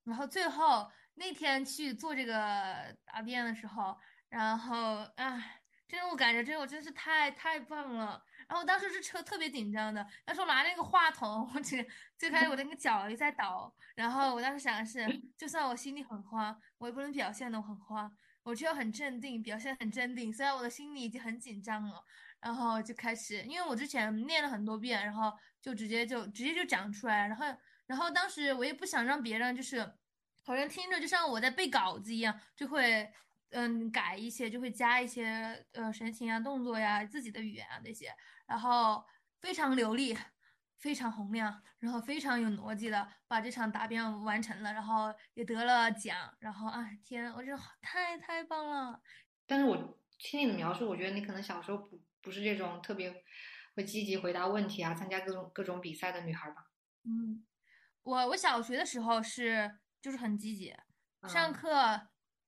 [0.09, 0.91] 然后最后。
[1.21, 8.23] 那天去做这个答辩的时候，然后哎，真的我感觉这我真是太太棒了。
[8.47, 11.85] 然后我当时是车特别紧张的，但是我拿那个话筒，我这
[12.17, 13.75] 最开始我那个脚一直在抖。
[13.97, 15.05] 然后我当时想的是，
[15.37, 20.33] 就算我心里很慌，我也不能表现的我很慌，我就要很镇定，表现很镇定。
[20.33, 22.01] 虽然我的心里已经很紧张了，
[22.39, 27.27] 然后就开始，因为我之前练了很多遍，然后就直接就直接就讲出来。
[27.27, 27.45] 然后
[27.89, 29.93] 然后当时我也不想让别人就是。
[30.45, 33.07] 好像听着就像我在背稿子一样，就会
[33.51, 38.11] 嗯改一些，就会加一些呃神情啊、动作呀、自己的语言啊那些，
[38.47, 39.05] 然后
[39.43, 40.17] 非常流利，
[40.79, 49.03] 非常洪亮，然后非常有逻辑的把这场答辩完成了，然后也得了奖，然后啊天，我觉得太太棒了。
[49.47, 53.23] 但是我听你的描述，我觉得你可能小时候不不是这种特别
[53.75, 56.71] 会积极回答问题啊、参加各种各种比赛的女孩吧？
[57.05, 57.45] 嗯，
[58.09, 59.79] 我我小学的时候是。
[60.01, 60.73] 就是很积极，
[61.27, 62.01] 上课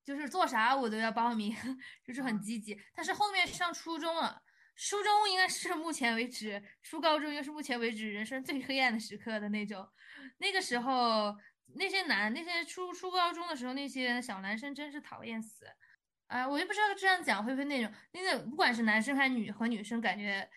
[0.04, 1.52] 就是做啥我都要报名，
[2.06, 2.80] 就是很积极。
[2.94, 4.40] 但是后面上初中了，
[4.76, 9.84] 初中应该是目前为止，初高中又是目前为止人生最黑暗的时刻的那种。
[10.38, 11.36] 那个时候
[11.74, 15.66] 那些男那些初初高中的时候那些小男生真是讨厌死。
[16.28, 20.48] 哎，我也不知道这样讲会不会那种，那个不管是男生还是女和女生，感觉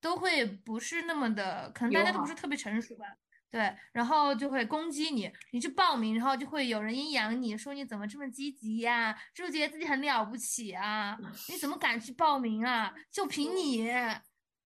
[0.00, 3.16] 都会不是那么的，可能大家都不是特别成熟吧。
[3.50, 9.16] 对，然后就会攻击你，你去报名，然后就会有人阴阳你，说你怎么这么积极呀？
[9.34, 11.16] 是不是觉得自己很了不起啊？
[11.48, 12.92] 你怎么敢去报名啊？
[13.10, 13.86] 就凭你，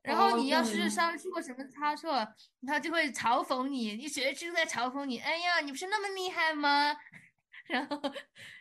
[0.02, 2.26] 然后你要是稍微出过什么差错，
[2.66, 5.18] 他就会嘲讽你，你学就在嘲讽你。
[5.18, 6.96] 哎呀，你不是那么厉害吗？
[7.68, 8.02] 然后，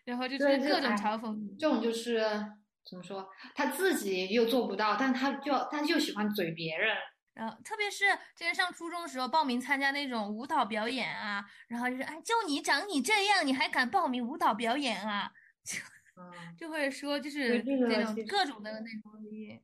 [0.05, 1.55] 然后就是各种嘲讽你。
[1.57, 2.19] 这种就是
[2.87, 3.27] 怎么说？
[3.55, 6.95] 他自己又做不到，但他就他就喜欢嘴别人。
[7.39, 15.31] 然后，特别是之前上初中的时候，报名参加那种舞蹈表演啊，然后就是，哎，就你长你这样，你还敢报名舞蹈表演啊？
[15.63, 15.77] 就
[16.57, 19.57] 就会说，就是这种各种的那种理。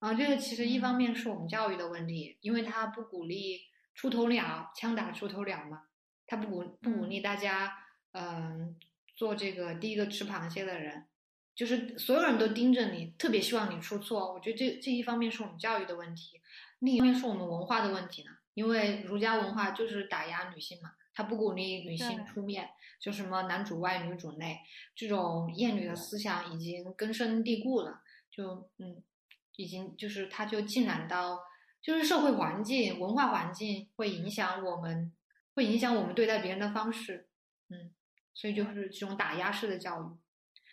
[0.00, 3.60] 啊，这个其实一方面是我们教育的问题，因为他不鼓励
[3.94, 5.82] 出头鸟，枪打出头鸟嘛，
[6.26, 7.72] 他不鼓不鼓励大家，
[8.10, 8.76] 嗯，
[9.14, 11.06] 做这个第一个吃螃蟹的人，
[11.54, 14.32] 就是所有人都盯着你，特别希望你出错。
[14.34, 16.40] 我觉得这这一方面是我们教育的问题。
[16.80, 24.60] 另一方面是我们文化的问题呢，因为儒家文化就是打压女性嘛，他不鼓励女性出面，就什么男主外女主内
[24.96, 28.00] 这种厌女的思想已经根深蒂固了，
[28.30, 29.02] 就嗯，
[29.56, 31.38] 已经就是它就浸染到，
[31.82, 35.12] 就是社会环境、文化环境会影响我们，
[35.54, 37.28] 会影响我们对待别人的方式，
[37.68, 37.90] 嗯，
[38.32, 40.06] 所以就是这种打压式的教育。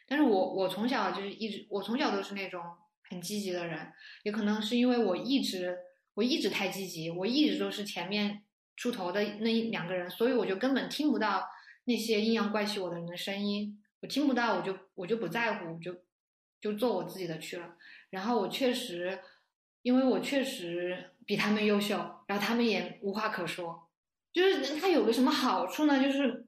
[0.07, 2.63] 但是我我从小就是一直，我从小都是那种
[3.09, 3.91] 很积极的人，
[4.23, 5.77] 也可能是因为我一直。
[6.17, 8.41] 我一直太积极，我一直都是前面
[8.75, 11.47] 出头的那两个人，所以我就根本听不到
[11.83, 15.95] 那些阴阳怪气我的人的声音，我听不到，我就我就不在乎，我就
[16.59, 17.75] 就做我自己的去了。
[18.09, 19.19] 然后我确实，
[19.83, 21.95] 因为我确实比他们优秀，
[22.25, 23.87] 然后他们也无话可说。
[24.33, 26.03] 就是他有个什么好处呢？
[26.03, 26.47] 就是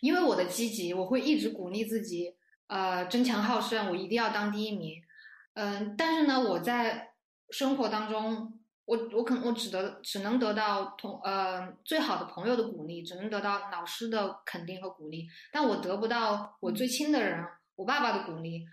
[0.00, 2.36] 因为我的积极，我会一直鼓励自己，
[2.68, 5.02] 呃，争强好胜，我一定要当第一名。
[5.54, 7.14] 嗯，但是呢，我在
[7.50, 8.55] 生活当中，
[8.86, 18.64] 我我可能我只得只能得到同呃最好的朋友的鼓励，只能得到老师的肯定和鼓励，但我得不到我最亲的人，我爸爸的鼓励。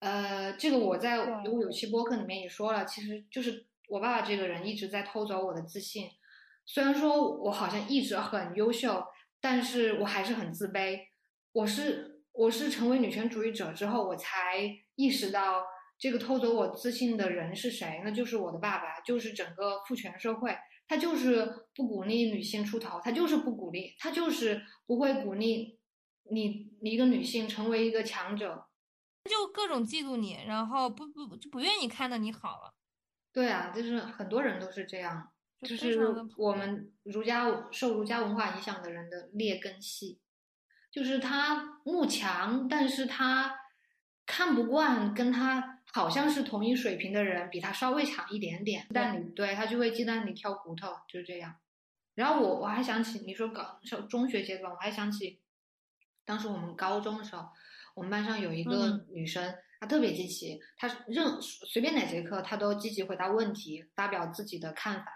[0.00, 6.08] 呃，这个我在我有期播客里面也说了，其实就是我爸爸这个人一直在偷走我的自信。
[6.66, 9.04] 虽然说我好像一直很优秀，
[9.40, 10.98] 但是我还是很自卑。
[11.52, 14.58] 我是我是成为女权主义者之后，我才
[14.94, 15.62] 意识到
[16.00, 20.56] 这个偷走我自信的人是谁，那就是我的爸爸，就是整个父权社会，
[20.88, 25.78] 他就是不鼓励女性出头，他就是不鼓励，他就是不会鼓励
[26.30, 28.66] 你你一个女性成为一个强者。
[29.28, 32.74] 就各种嫉妒你，然后不不就不愿意看到你好了。
[33.30, 35.30] 对啊，就是很多人都是这样，
[35.60, 35.98] 就是
[36.38, 40.18] 我们儒家受儒家文化影响的人的劣根系，
[40.90, 43.54] 就是他慕强，但是他
[44.24, 51.56] 看不惯跟他好像是同一水平的人比他稍微强一点点，但你对他就会鸡蛋里挑骨头，就是这样。
[52.14, 55.40] 然后我我还想起你说搞上中学阶段，我还想起
[56.24, 57.48] 当时我们高中的时候。
[57.92, 65.10] 我们班上有一个女生，她特别积极，她任随便哪节课她都积极回答问题，发表自己的看法。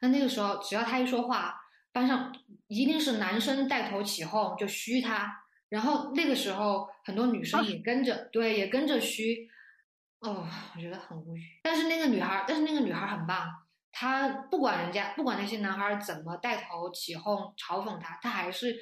[0.00, 1.60] 那那个时候，只要她一说话，
[1.90, 2.32] 班上
[2.68, 5.42] 一定是男生带头起哄，就嘘她。
[5.68, 9.50] 然后那个时候，很多女生也跟着，对，也跟着嘘。
[10.22, 11.42] 哦，我觉得很无语。
[11.62, 13.46] 但是那个女孩，但是那个女孩很棒，
[13.92, 18.76] 她不管人家，不管那些男孩怎么带头起哄嘲讽她，她还是。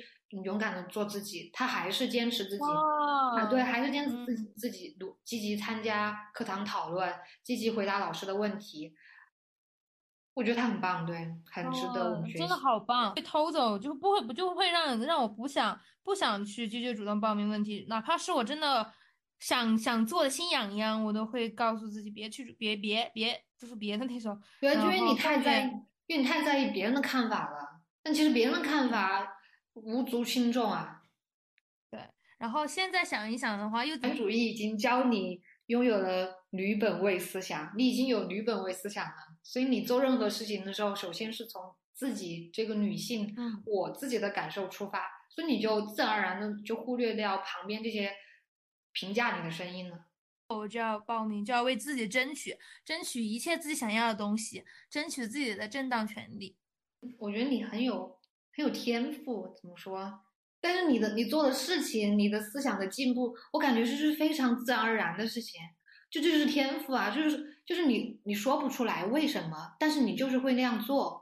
[0.44, 2.64] 勇敢的做自己，她还是坚持自己
[3.36, 7.12] 啊，对，还是坚持自己自己努积极参加课堂讨论，
[7.42, 8.94] 积极回答老师的问题。
[10.34, 11.16] 我觉得他很棒，对，
[11.50, 12.38] 很值得我们学习。
[12.38, 13.12] 真的好棒！
[13.12, 18.92] 被偷走就不会不就会让让我不想不想去积极主动报名问题，哪怕是我真的
[19.40, 24.40] 想想做的心痒痒，我都会告诉自己别去，别别别，就是别的那种。
[24.60, 25.70] 对，因为你太在意，
[26.06, 27.80] 因为你太在意别人的看法了。
[28.02, 29.36] 但其实别人的看法。
[29.74, 31.02] 无足轻重啊，
[31.90, 32.00] 对。
[32.38, 39.14] 然后现在想一想的话，又资本主义已经教你拥有了女本位思想，你已经有女本位思想了，
[39.44, 41.62] 所以你做任何事情的时候，首先是从
[41.94, 48.12] 自己这个女性，嗯，我自己的感受出发，所以你就自然而然的就忽略掉旁边这些
[48.92, 50.04] 评价你的声音呢。
[50.48, 56.56] 我就要报名，就要为自己争取，争取一切自己想要的东西，争取自己的正当权利。
[57.18, 58.18] 我觉得你很有。
[58.52, 60.20] 很有天赋，怎么说？
[60.60, 65.60] 但是你的你做的事情，你的思想的进步，我感觉这是非常自然而然的事情，
[66.10, 67.10] 就这就是天赋啊！
[67.10, 71.19] 就是就是你你说不出来为什么，但是你就是会那样做，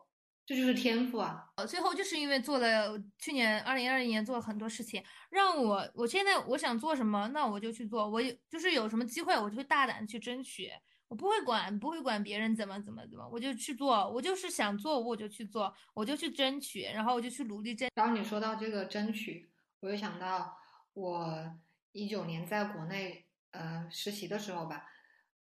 [0.48, 1.44] 这就是天赋啊！
[1.56, 10.72] 呃最后就是因为做了去年二零二零年做了很多事情，让我我现在我想做什么，那我就去做，我有就是有什么机会，我就会大胆去争取。
[11.08, 17.90] 我不会管，不会管别人怎么怎么怎么，我就去做，我就是想做，我就去做，我就去争取，然后我就去努力争。
[17.94, 20.56] 然后你说到这个争取，我又想到
[20.94, 21.54] 我
[21.92, 24.86] 一九年在国内呃实习的时候吧，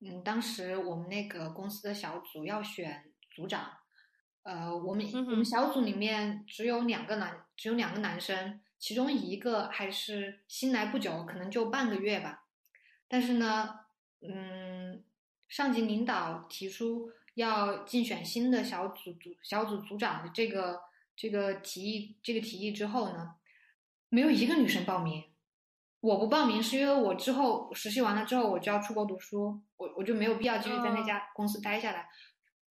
[0.01, 3.71] 嗯，当时我们那个公司的小组要选组长，
[4.47, 12.45] 呃，我们我们小组里面只有两个男，只有两个男生，其中一个还是新来不久，可能就半个月吧，
[13.09, 13.81] 但是呢，
[14.23, 15.03] 嗯。
[15.49, 20.81] 上级领导提出要竞选新的小组组小组组长的这个
[21.15, 23.37] 这个提议，这个提议之后呢，
[24.09, 25.23] 没有一个女生报名。
[26.01, 32.09] 我不报名是因为我之后实习完了之后我就要出国读书，我我就没有必要继续在那家公司待下来。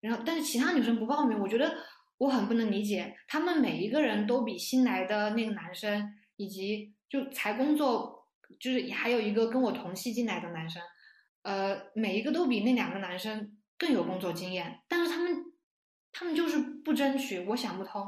[0.03, 1.75] 然后，但是其他女生不报名，我觉得
[2.19, 8.27] 我很不能理解，他们每一个人都比新来的那个男生，以及就才工作，
[8.61, 10.83] 就是还有一个跟我同系进来的男生。
[11.43, 15.45] 呃，每一个都比那两个男生更有工作经验，但是他们，
[16.13, 18.07] 他们就是不争取，我想不通。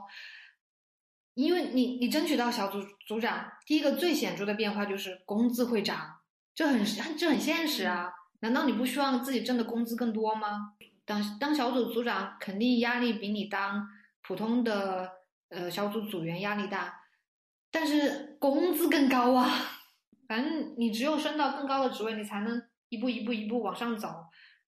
[1.34, 6.20] 因为你，你争取到小组组长，第一个最显著的变化就是工资会涨，
[6.54, 6.84] 这很
[7.16, 8.12] 这很现实啊！
[8.40, 10.74] 难道你不希望自己挣的工资更多吗？
[11.04, 13.88] 当当小组组长，肯定压力比你当
[14.22, 15.10] 普通的
[15.48, 17.02] 呃小组组员压力大，
[17.70, 19.50] 但是工资更高啊！
[20.28, 22.62] 反正你只有升到更高的职位，你才能。
[22.90, 24.08] 一步一步一步往上走，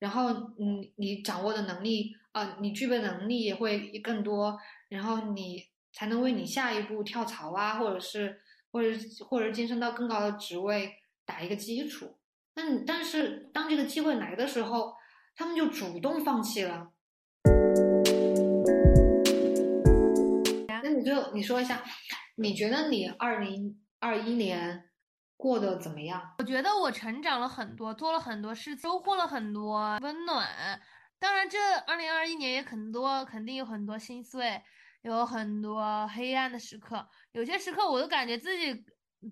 [0.01, 4.59] 然后嗯，你掌握的能力啊，你具备能力也会更多，
[4.89, 5.63] 然后你
[5.93, 8.41] 才能为你下一步跳槽啊，或者是
[8.73, 8.89] 或者
[9.29, 12.19] 或者晋升到更高的职位打一个基础。
[12.53, 14.96] 但但是当这个机会来的时候，
[15.39, 16.93] 他们就主动放弃了。
[20.83, 21.83] 那你就你说一下，
[22.37, 24.89] 你觉得你二零二一年
[25.37, 26.35] 过得怎么样？
[26.39, 30.81] 我觉得我成长了很多，做了很多事，收获了很多温暖。
[31.19, 34.63] 当然，这二零二一年也很多，肯定有很多心碎，
[35.03, 37.07] 有很多黑暗的时刻。
[37.33, 38.85] 有些时刻我都感觉自己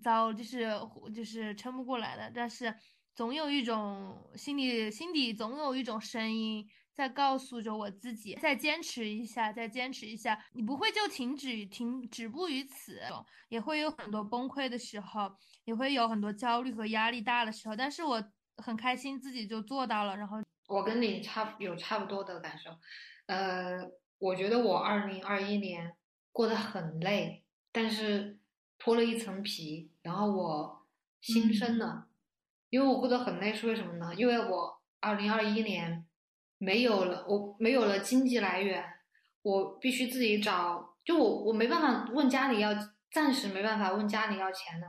[0.03, 0.69] 早就是
[1.15, 2.75] 就是撑不过来的，但是
[3.15, 13.01] 总有一种心里心底总有一种声音在告诉着我自己，再坚持一下，再坚持一下，你不会就停止停止步于此，
[13.49, 15.33] 也会有很多崩溃的时候，
[15.65, 18.23] 也会有很多焦虑和压力大的时候，但是我
[18.59, 20.39] 很开心自己就做到了，然后。
[20.67, 22.71] 我跟你差有差不多的感受，
[23.27, 23.87] 呃，
[24.19, 25.95] 我觉得我二零二一年
[26.33, 28.39] 过得很累，但是
[28.79, 30.87] 脱了一层皮，然后我
[31.21, 32.07] 新生了，
[32.75, 34.13] 因为我过得很累是为什么呢？
[34.17, 36.05] 因为我二零二一年
[36.59, 38.85] 没有了，我没有了经济来源，
[39.43, 42.73] 我必须自己找，就我我没办法问家里要，
[43.13, 44.89] 暂时没办法问家里要钱的，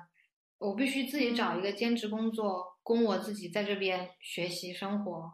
[0.58, 5.34] 我必须自己找一个兼职工作，供我自己在这边学习生活。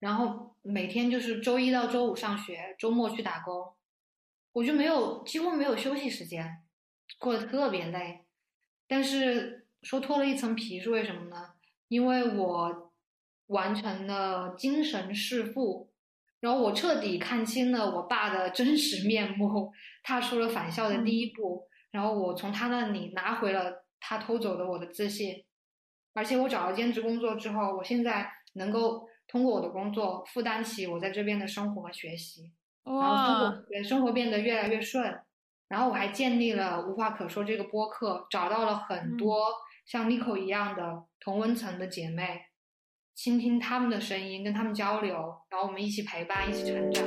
[0.00, 3.72] 然后每天就是周一到周五上学，周末去打工，
[4.52, 6.62] 我就没有几乎没有休息时间，
[7.18, 8.26] 过得特别累。
[8.86, 11.54] 但是说脱了一层皮是为什么呢？
[11.90, 12.92] 因为我
[13.48, 15.92] 完成了精神弑父，
[16.40, 19.70] 然后我彻底看清了我爸的真实面目，
[20.02, 21.68] 踏出了返校的第一步。
[21.90, 25.44] 然后我从他那里拿回了他偷走的我的自信，
[26.14, 29.06] 而且我找了兼职工作之后，我现在能够。
[29.32, 32.50] 通过我的工作负担起我在这边的生活和学习，
[32.82, 35.20] 然后生活生活变得越来越顺，
[35.68, 39.46] 然后我还建立了无话可说这个播客，找到了很多
[39.90, 42.42] 像 Nico 一样的同温层的姐妹，
[43.12, 45.12] 倾听他们的声音，跟他们交流，
[45.50, 47.04] 然后我们一起陪伴，一起成长。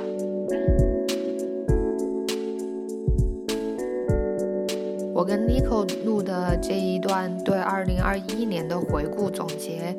[5.14, 9.96] 我跟 Nico 录的这一段对二零二一年的回顾总结，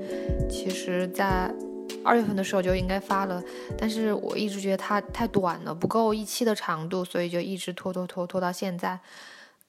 [0.48, 1.52] 其实，在。
[2.04, 3.44] 二月份的时候就应该发了，
[3.76, 9.00] 但是我一直觉得它太短了，不够一期的长度，所以就一直拖拖拖拖到现在。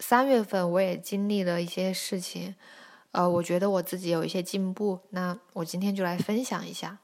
[0.01, 2.55] 三月份我也经历了一些事情，
[3.17, 6.99] 呃，我觉得我自己有一些进步，那我今天就来分享一下。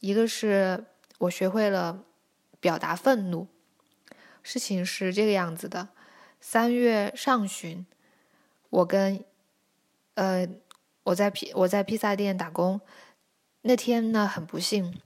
[0.00, 0.86] 一个是
[1.18, 2.04] 我学会了
[2.58, 3.46] 表达愤怒，
[4.42, 5.90] 事情是这个样子的：
[6.40, 7.84] 三月上旬，
[8.70, 9.22] 我跟
[10.14, 10.48] 呃
[11.02, 12.80] 我在披我在披萨店打工。
[13.60, 14.98] 那天呢，很不幸，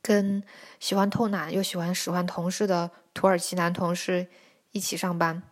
[0.00, 0.42] 跟
[0.78, 4.28] 喜欢偷懒又喜欢使唤同事的土耳其男同事
[4.72, 5.42] 一起上班。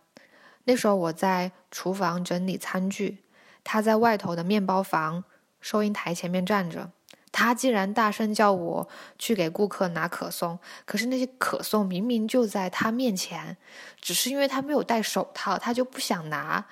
[0.63, 3.19] 那时候我在厨房整理餐具，
[3.63, 5.23] 他在外头的面包房
[5.59, 6.91] 收银台前面站着。
[7.31, 8.89] 他竟然大声叫我
[9.19, 13.55] 去给顾客拿可颂，可是那些可颂明明就在他面前，
[14.01, 16.65] 只是因为他没有戴手套，他就不想拿。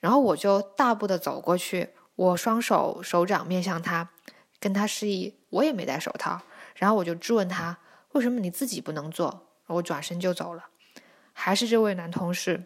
[0.00, 4.10] 然后我就大步的走过去，我双手手掌面向他。
[4.60, 6.42] 跟他示意，我也没戴手套，
[6.74, 7.78] 然后我就质问他，
[8.12, 9.46] 为什么你自己不能做？
[9.68, 10.66] 我转身就走了。
[11.32, 12.64] 还是这位男同事，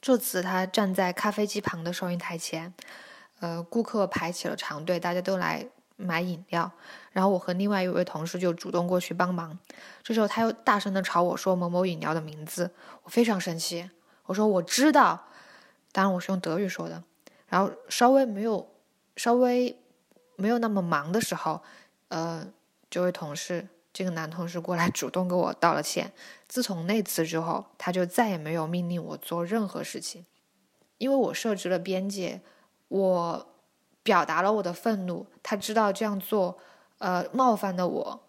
[0.00, 2.72] 这次他站在咖啡机旁的收银台前，
[3.40, 6.70] 呃，顾客排起了长队，大家都来买饮料，
[7.12, 9.58] 然后我和另外一位同事就主动过去帮忙。
[10.02, 12.70] 这时候他又大声的朝我说某某饮料的名字，
[13.02, 13.90] 我非常生气，
[14.26, 15.26] 我说我知道，
[15.92, 17.02] 当然我是用德语说的，
[17.48, 18.68] 然后稍微没有
[19.16, 19.76] 稍微。
[20.40, 21.60] 没有那么忙的时候，
[22.10, 22.46] 呃，
[22.88, 26.12] 这位同事，这个男同事过来主动给我道了歉。
[26.46, 30.24] 自从那次之后，他就再也没有命令我做任何事情，
[30.98, 32.40] 因为我设置了边界，
[32.88, 33.48] 我
[34.02, 35.26] 表达了我的愤怒。
[35.42, 36.58] 他知道这样做，
[36.98, 38.20] 呃，冒犯了我，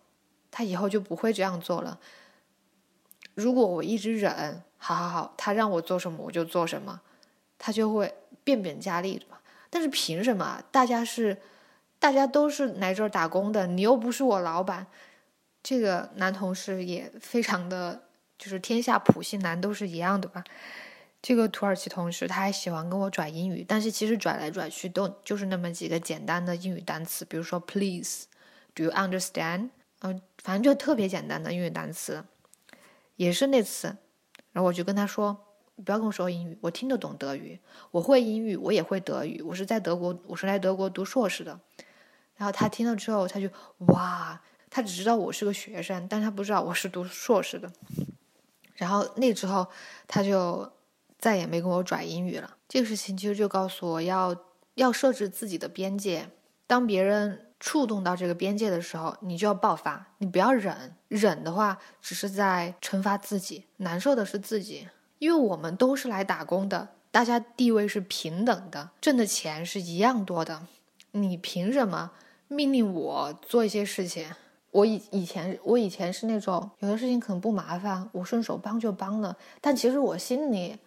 [0.49, 1.99] 他以后就不会这样做了。
[3.35, 7.01] 如果我一直忍，好好好，他让我做什么我就做什么，
[7.57, 9.37] 他就会变本加厉嘛。
[9.69, 10.63] 但是凭什么？
[10.71, 11.37] 大家是。
[12.01, 14.87] 大家都是来这儿打工的，你又不是我老板。
[15.61, 18.03] 这个男同事也非常的，
[18.37, 20.43] 就是天下普信男都是一样的吧。
[21.21, 29.69] 这个土耳其同事他还喜欢跟我拽英语，但是其实拽来拽去都就是那么几个简单的英语单词，比如说 please，do you understand？
[29.99, 32.23] 嗯，反正就特别简单的英语单词。
[33.17, 33.97] 也是那次，
[34.53, 35.45] 然后我就跟他说。
[35.85, 37.57] 不要跟我说英语，我听得懂德语，
[37.91, 41.57] 我会英语，我也会德语，我是在德国，我是来德国读硕士的。
[42.35, 43.49] 然后他听了之后，他就
[43.87, 47.71] 哇，他只知道我是个学生，但他不知道我是读硕士的。
[48.75, 49.67] 然后那之后，
[50.07, 50.71] 他就
[51.17, 52.55] 再也没跟我拽英语了。
[52.67, 54.35] 这个事情其实就告诉我要
[54.75, 56.29] 要设置自己的边界，
[56.65, 70.61] 当别人触动到这个边界的时候，你就要爆发，你不要忍，忍的话只是在惩罚自己，难受的是自己，因为我们都是来打工的，大家地位是平等的，挣的钱是一样多的，
[71.11, 72.11] 你凭什么
[72.47, 74.31] 命令我做一些事情？
[74.71, 80.77] 我以以前我以前是那种有的事情可能不麻烦，我顺手帮就帮了，但其实我心里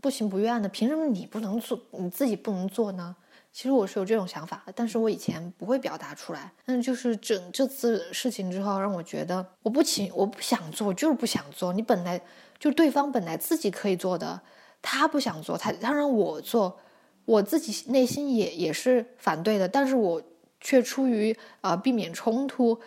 [0.00, 0.68] 不情不愿的。
[0.68, 3.14] 凭什么你不能做，你自己不能做呢？
[3.52, 6.52] 其实我是有这种想法，但是我以前不会表达出来。
[6.64, 11.72] 但就是整这次事情之后，让我觉得我不情我不想做，就是不想做。
[11.72, 12.20] 你本来
[12.58, 14.40] 就对方本来自己可以做的，
[14.80, 16.78] 他不想做，他他让我做，
[17.24, 20.22] 我自己内心也也是反对的，但是我
[20.60, 22.78] 却出于呃避免冲突。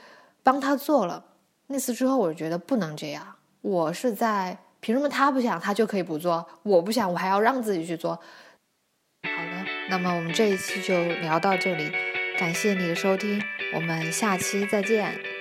[0.50, 1.24] 帮他做了
[1.68, 3.36] 那次之后，我就觉得不能这样。
[3.62, 8.16] 我是在凭什么他不想他就可以不做，我不想我还要让自己去做。
[8.16, 11.92] 好了，那么我们这一期就聊到这里，
[12.40, 13.40] 感谢你的收听，
[13.76, 15.39] 我们下期再见。